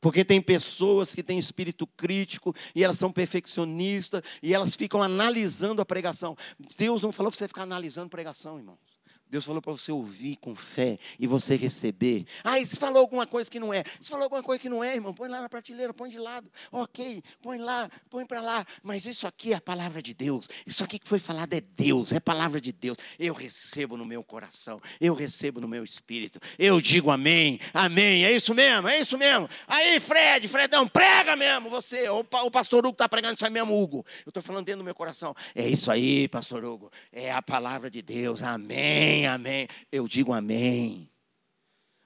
[0.00, 5.82] Porque tem pessoas que têm espírito crítico e elas são perfeccionistas e elas ficam analisando
[5.82, 6.34] a pregação.
[6.78, 8.91] Deus não falou para você ficar analisando pregação, irmãos.
[9.32, 12.26] Deus falou para você ouvir com fé e você receber.
[12.44, 13.82] Ah, se falou alguma coisa que não é?
[13.98, 16.52] Se falou alguma coisa que não é, irmão, põe lá na prateleira, põe de lado.
[16.70, 18.62] Ok, põe lá, põe para lá.
[18.82, 20.50] Mas isso aqui é a palavra de Deus.
[20.66, 22.98] Isso aqui que foi falado é Deus, é palavra de Deus.
[23.18, 26.38] Eu recebo no meu coração, eu recebo no meu espírito.
[26.58, 28.26] Eu digo amém, amém.
[28.26, 29.48] É isso mesmo, é isso mesmo.
[29.66, 32.06] Aí, Fred, Fredão, prega mesmo você.
[32.10, 34.04] O pastor Hugo está pregando isso aí mesmo, Hugo.
[34.26, 35.34] Eu estou falando dentro do meu coração.
[35.54, 36.92] É isso aí, pastor Hugo.
[37.10, 38.42] É a palavra de Deus.
[38.42, 41.10] Amém amém, Eu digo amém.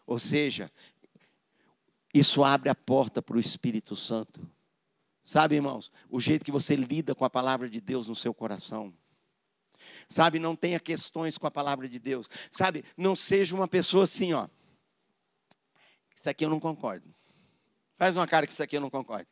[0.06, 0.70] Ou seja,
[2.14, 4.48] isso abre a porta para o Espírito Santo.
[5.24, 8.94] Sabe, irmãos, o jeito que você lida com a palavra de Deus no seu coração.
[10.08, 12.28] Sabe, não tenha questões com a palavra de Deus.
[12.50, 14.48] Sabe, não seja uma pessoa assim, ó.
[16.14, 17.12] Isso aqui eu não concordo.
[17.96, 19.28] Faz uma cara que isso aqui eu não concordo.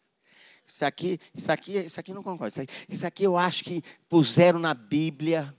[0.66, 2.51] Isso aqui, isso aqui, isso aqui não concordo.
[2.53, 5.55] Isso aqui, isso aqui eu acho que puseram na Bíblia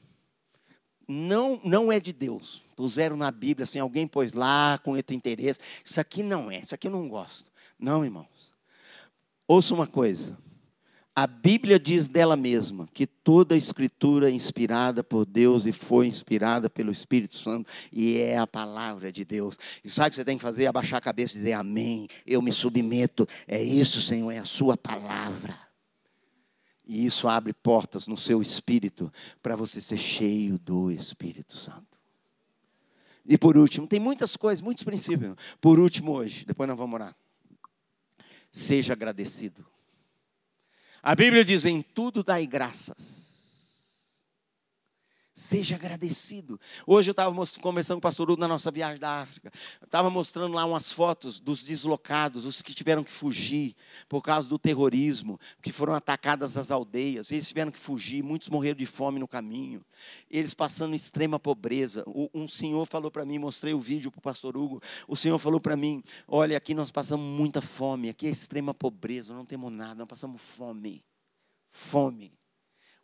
[1.08, 2.64] não, não é de Deus.
[2.76, 5.60] Puseram na Bíblia, assim, alguém pôs lá com outro interesse.
[5.84, 7.52] Isso aqui não é, isso aqui eu não gosto.
[7.80, 8.54] Não, irmãos.
[9.48, 10.38] Ouça uma coisa.
[11.18, 16.08] A Bíblia diz dela mesma que toda a escritura é inspirada por Deus e foi
[16.08, 19.58] inspirada pelo Espírito Santo e é a palavra de Deus.
[19.82, 20.68] E sabe o que você tem que fazer?
[20.68, 22.10] Abaixar a cabeça e dizer amém.
[22.28, 23.26] Eu me submeto.
[23.48, 25.65] É isso, Senhor, é a sua palavra.
[26.88, 29.12] E isso abre portas no seu espírito
[29.42, 32.00] para você ser cheio do Espírito Santo.
[33.26, 35.36] E por último, tem muitas coisas, muitos princípios.
[35.60, 37.16] Por último, hoje, depois nós vamos orar.
[38.52, 39.66] Seja agradecido.
[41.02, 43.35] A Bíblia diz: em tudo dai graças
[45.46, 46.60] Seja agradecido.
[46.88, 47.32] Hoje eu estava
[47.62, 49.52] conversando com o pastor Hugo na nossa viagem da África.
[49.80, 53.76] Estava mostrando lá umas fotos dos deslocados, os que tiveram que fugir
[54.10, 57.32] por causa do terrorismo, que foram atacadas as aldeias.
[57.32, 59.86] Eles tiveram que fugir, muitos morreram de fome no caminho.
[60.32, 62.04] Eles passando extrema pobreza.
[62.34, 64.82] Um senhor falou para mim, mostrei o vídeo para o pastor Hugo.
[65.08, 69.32] O senhor falou para mim: Olha, aqui nós passamos muita fome, aqui é extrema pobreza,
[69.32, 71.06] não temos nada, nós passamos fome.
[71.70, 72.34] Fome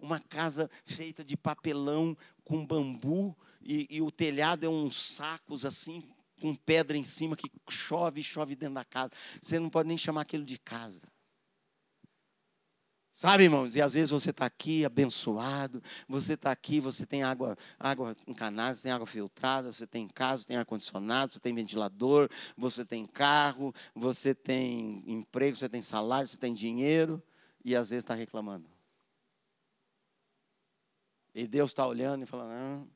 [0.01, 6.03] uma casa feita de papelão com bambu e, e, o telhado é uns sacos assim
[6.41, 9.11] com pedra em cima que chove chove dentro da casa.
[9.39, 11.07] Você não pode nem chamar aquilo de casa.
[13.13, 13.75] Sabe, irmãos?
[13.75, 18.73] E às vezes você está aqui abençoado, você está aqui, você tem água, água encanada,
[18.73, 23.75] você tem água filtrada, você tem casa, tem ar-condicionado, você tem ventilador, você tem carro,
[23.93, 27.21] você tem emprego, você tem salário, você tem dinheiro,
[27.65, 28.67] e às vezes está reclamando.
[31.33, 32.89] E Deus está olhando e falando: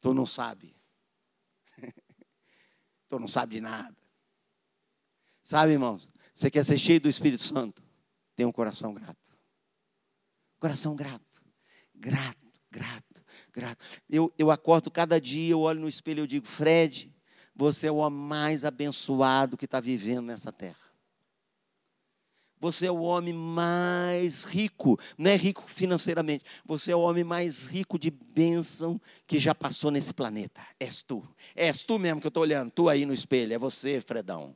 [0.00, 0.74] Tu não sabe.
[3.08, 3.96] tu não sabe de nada.
[5.42, 6.10] Sabe, irmãos?
[6.34, 7.82] Você quer ser cheio do Espírito Santo?
[8.34, 9.38] Tem um coração grato.
[10.58, 11.42] Coração grato.
[11.94, 13.84] Grato, grato, grato.
[14.08, 17.14] Eu, eu acordo cada dia, eu olho no espelho e digo, Fred,
[17.54, 20.81] você é o mais abençoado que está vivendo nessa terra.
[22.62, 27.66] Você é o homem mais rico, não é rico financeiramente, você é o homem mais
[27.66, 30.62] rico de bênção que já passou nesse planeta.
[30.78, 31.26] És tu.
[31.56, 34.54] És tu mesmo que eu estou olhando, tu aí no espelho, é você, Fredão.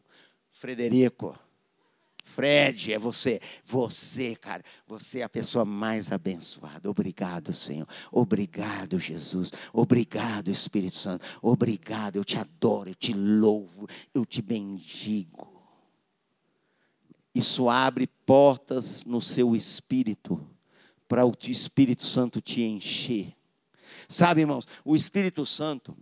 [0.52, 1.36] Frederico.
[2.22, 3.40] Fred, é você.
[3.64, 6.88] Você, cara, você é a pessoa mais abençoada.
[6.88, 7.88] Obrigado, Senhor.
[8.12, 9.50] Obrigado, Jesus.
[9.72, 11.26] Obrigado, Espírito Santo.
[11.42, 12.14] Obrigado.
[12.14, 15.55] Eu te adoro, eu te louvo, eu te bendigo.
[17.36, 20.42] Isso abre portas no seu espírito
[21.06, 23.36] para o Espírito Santo te encher.
[24.08, 25.94] Sabe, irmãos, o Espírito Santo,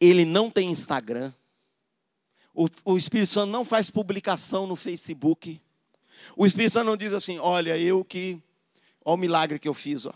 [0.00, 1.32] ele não tem Instagram.
[2.54, 5.60] O, o, Espírito Santo não faz publicação no Facebook.
[6.36, 8.40] O Espírito Santo não diz assim: olha, eu que.
[9.04, 10.06] Olha o milagre que eu fiz.
[10.06, 10.14] Ó.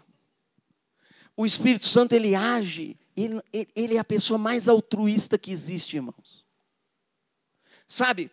[1.36, 2.96] O Espírito Santo, ele age.
[3.16, 3.42] Ele,
[3.74, 6.46] ele é a pessoa mais altruísta que existe, irmãos.
[7.88, 8.30] Sabe,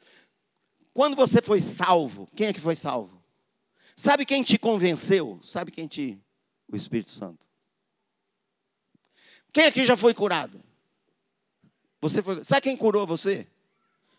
[0.95, 3.21] quando você foi salvo, quem é que foi salvo?
[3.97, 5.41] Sabe quem te convenceu?
[5.43, 6.17] Sabe quem te.
[6.71, 7.45] O Espírito Santo.
[9.51, 10.63] Quem aqui já foi curado?
[11.99, 12.45] Você foi.
[12.45, 13.45] Sabe quem curou você?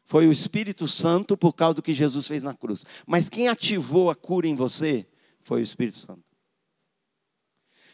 [0.05, 2.85] Foi o Espírito Santo por causa do que Jesus fez na cruz.
[3.07, 5.07] Mas quem ativou a cura em você
[5.41, 6.23] foi o Espírito Santo.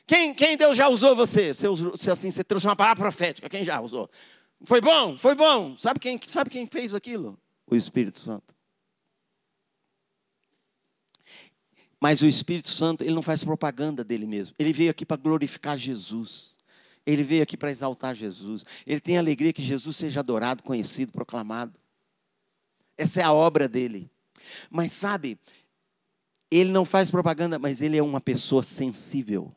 [0.04, 1.54] Quem, quem Deus já usou você?
[1.54, 3.48] Você, você, assim, você trouxe uma palavra profética.
[3.48, 4.10] Quem já usou?
[4.64, 5.16] Foi bom?
[5.16, 5.78] Foi bom.
[5.78, 7.38] Sabe quem, sabe quem fez aquilo?
[7.64, 8.52] O Espírito Santo.
[12.02, 14.56] Mas o Espírito Santo, ele não faz propaganda dele mesmo.
[14.58, 16.52] Ele veio aqui para glorificar Jesus.
[17.06, 18.64] Ele veio aqui para exaltar Jesus.
[18.84, 21.78] Ele tem alegria que Jesus seja adorado, conhecido, proclamado.
[22.98, 24.10] Essa é a obra dele.
[24.68, 25.38] Mas sabe,
[26.50, 29.54] ele não faz propaganda, mas ele é uma pessoa sensível.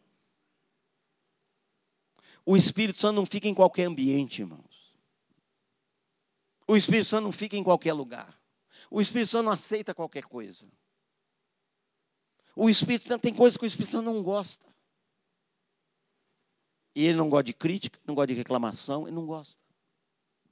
[2.45, 4.93] O Espírito Santo não fica em qualquer ambiente, irmãos.
[6.67, 8.39] O Espírito Santo não fica em qualquer lugar.
[8.91, 10.67] O Espírito Santo não aceita qualquer coisa.
[12.55, 14.65] O Espírito Santo tem coisas que o Espírito Santo não gosta.
[16.95, 19.61] E ele não gosta de crítica, não gosta de reclamação, ele não gosta.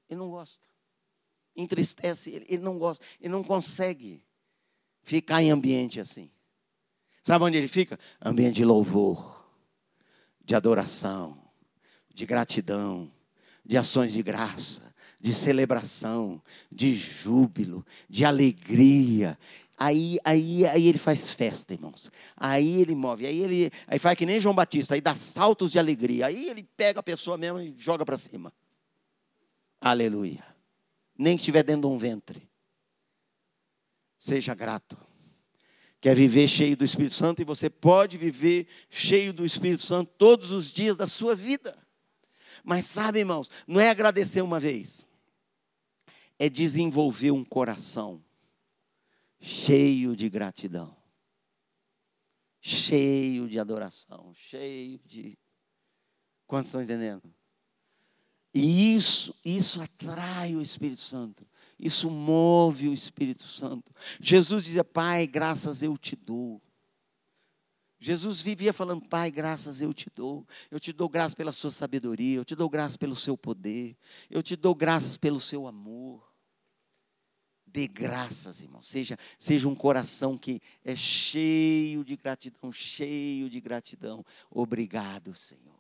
[0.10, 0.60] Ele não gosta.
[1.56, 4.26] Entristece, ele, ele não gosta, ele não consegue
[5.02, 6.30] ficar em ambiente assim.
[7.24, 7.98] Sabe onde ele fica?
[8.22, 9.48] Ambiente de louvor,
[10.44, 11.42] de adoração,
[12.14, 13.10] de gratidão,
[13.64, 19.40] de ações de graça, de celebração, de júbilo, de alegria.
[19.78, 22.12] Aí, aí, aí ele faz festa, irmãos.
[22.38, 25.80] Aí ele move, aí ele aí faz que nem João Batista, aí dá saltos de
[25.80, 26.28] alegria.
[26.28, 28.54] Aí ele pega a pessoa mesmo e joga para cima.
[29.82, 30.46] Aleluia.
[31.18, 32.50] Nem que estiver dentro de um ventre.
[34.18, 34.98] Seja grato.
[36.00, 40.52] Quer viver cheio do Espírito Santo e você pode viver cheio do Espírito Santo todos
[40.52, 41.78] os dias da sua vida.
[42.64, 45.06] Mas sabe, irmãos, não é agradecer uma vez,
[46.40, 48.23] é desenvolver um coração
[49.44, 50.96] cheio de gratidão,
[52.62, 55.38] cheio de adoração, cheio de.
[56.48, 57.22] Quantos estão entendendo?
[58.54, 61.46] E isso, isso atrai o Espírito Santo.
[61.78, 63.92] Isso move o Espírito Santo.
[64.22, 66.62] Jesus dizia: Pai, graças eu te dou.
[68.00, 70.48] Jesus vivia falando: Pai, graças eu te dou.
[70.72, 72.38] Eu te dou graças pela sua sabedoria.
[72.38, 73.98] Eu te dou graças pelo seu poder.
[74.30, 76.33] Eu te dou graças pelo seu amor.
[77.74, 78.84] Dê graças, irmão.
[78.84, 84.24] Seja, seja um coração que é cheio de gratidão, cheio de gratidão.
[84.52, 85.74] Obrigado, Senhor.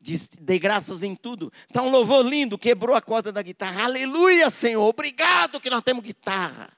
[0.00, 1.52] Diz, dê graças em tudo.
[1.68, 3.84] Está um louvor lindo, quebrou a corda da guitarra.
[3.84, 4.82] Aleluia, Senhor.
[4.82, 6.76] Obrigado que nós temos guitarra.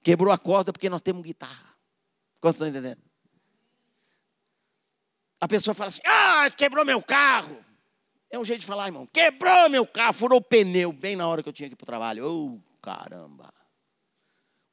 [0.00, 1.76] Quebrou a corda porque nós temos guitarra.
[2.40, 3.02] Quantos estão entendendo?
[5.40, 7.58] A pessoa fala assim: ah, quebrou meu carro.
[8.30, 9.06] É um jeito de falar, irmão.
[9.06, 11.84] Quebrou meu carro, furou o pneu bem na hora que eu tinha que ir para
[11.84, 12.26] o trabalho.
[12.26, 13.52] Oh, caramba.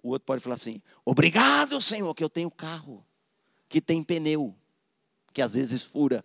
[0.04, 3.06] O outro pode falar assim: Obrigado, Senhor, que eu tenho carro
[3.68, 4.56] que tem pneu,
[5.34, 6.24] que às vezes fura.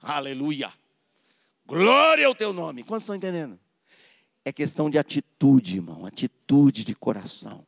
[0.00, 0.72] Aleluia.
[1.66, 2.82] Glória ao teu nome.
[2.82, 3.58] Quantos estão entendendo?
[4.44, 7.66] É questão de atitude, irmão, atitude de coração.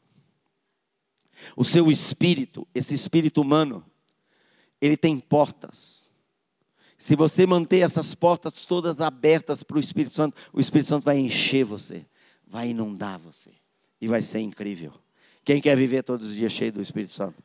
[1.56, 3.84] O seu espírito, esse espírito humano,
[4.80, 6.07] ele tem portas.
[6.98, 11.16] Se você manter essas portas todas abertas para o Espírito Santo, o Espírito Santo vai
[11.16, 12.04] encher você,
[12.44, 13.52] vai inundar você
[14.00, 14.92] e vai ser incrível.
[15.44, 17.40] Quem quer viver todos os dias cheio do Espírito Santo?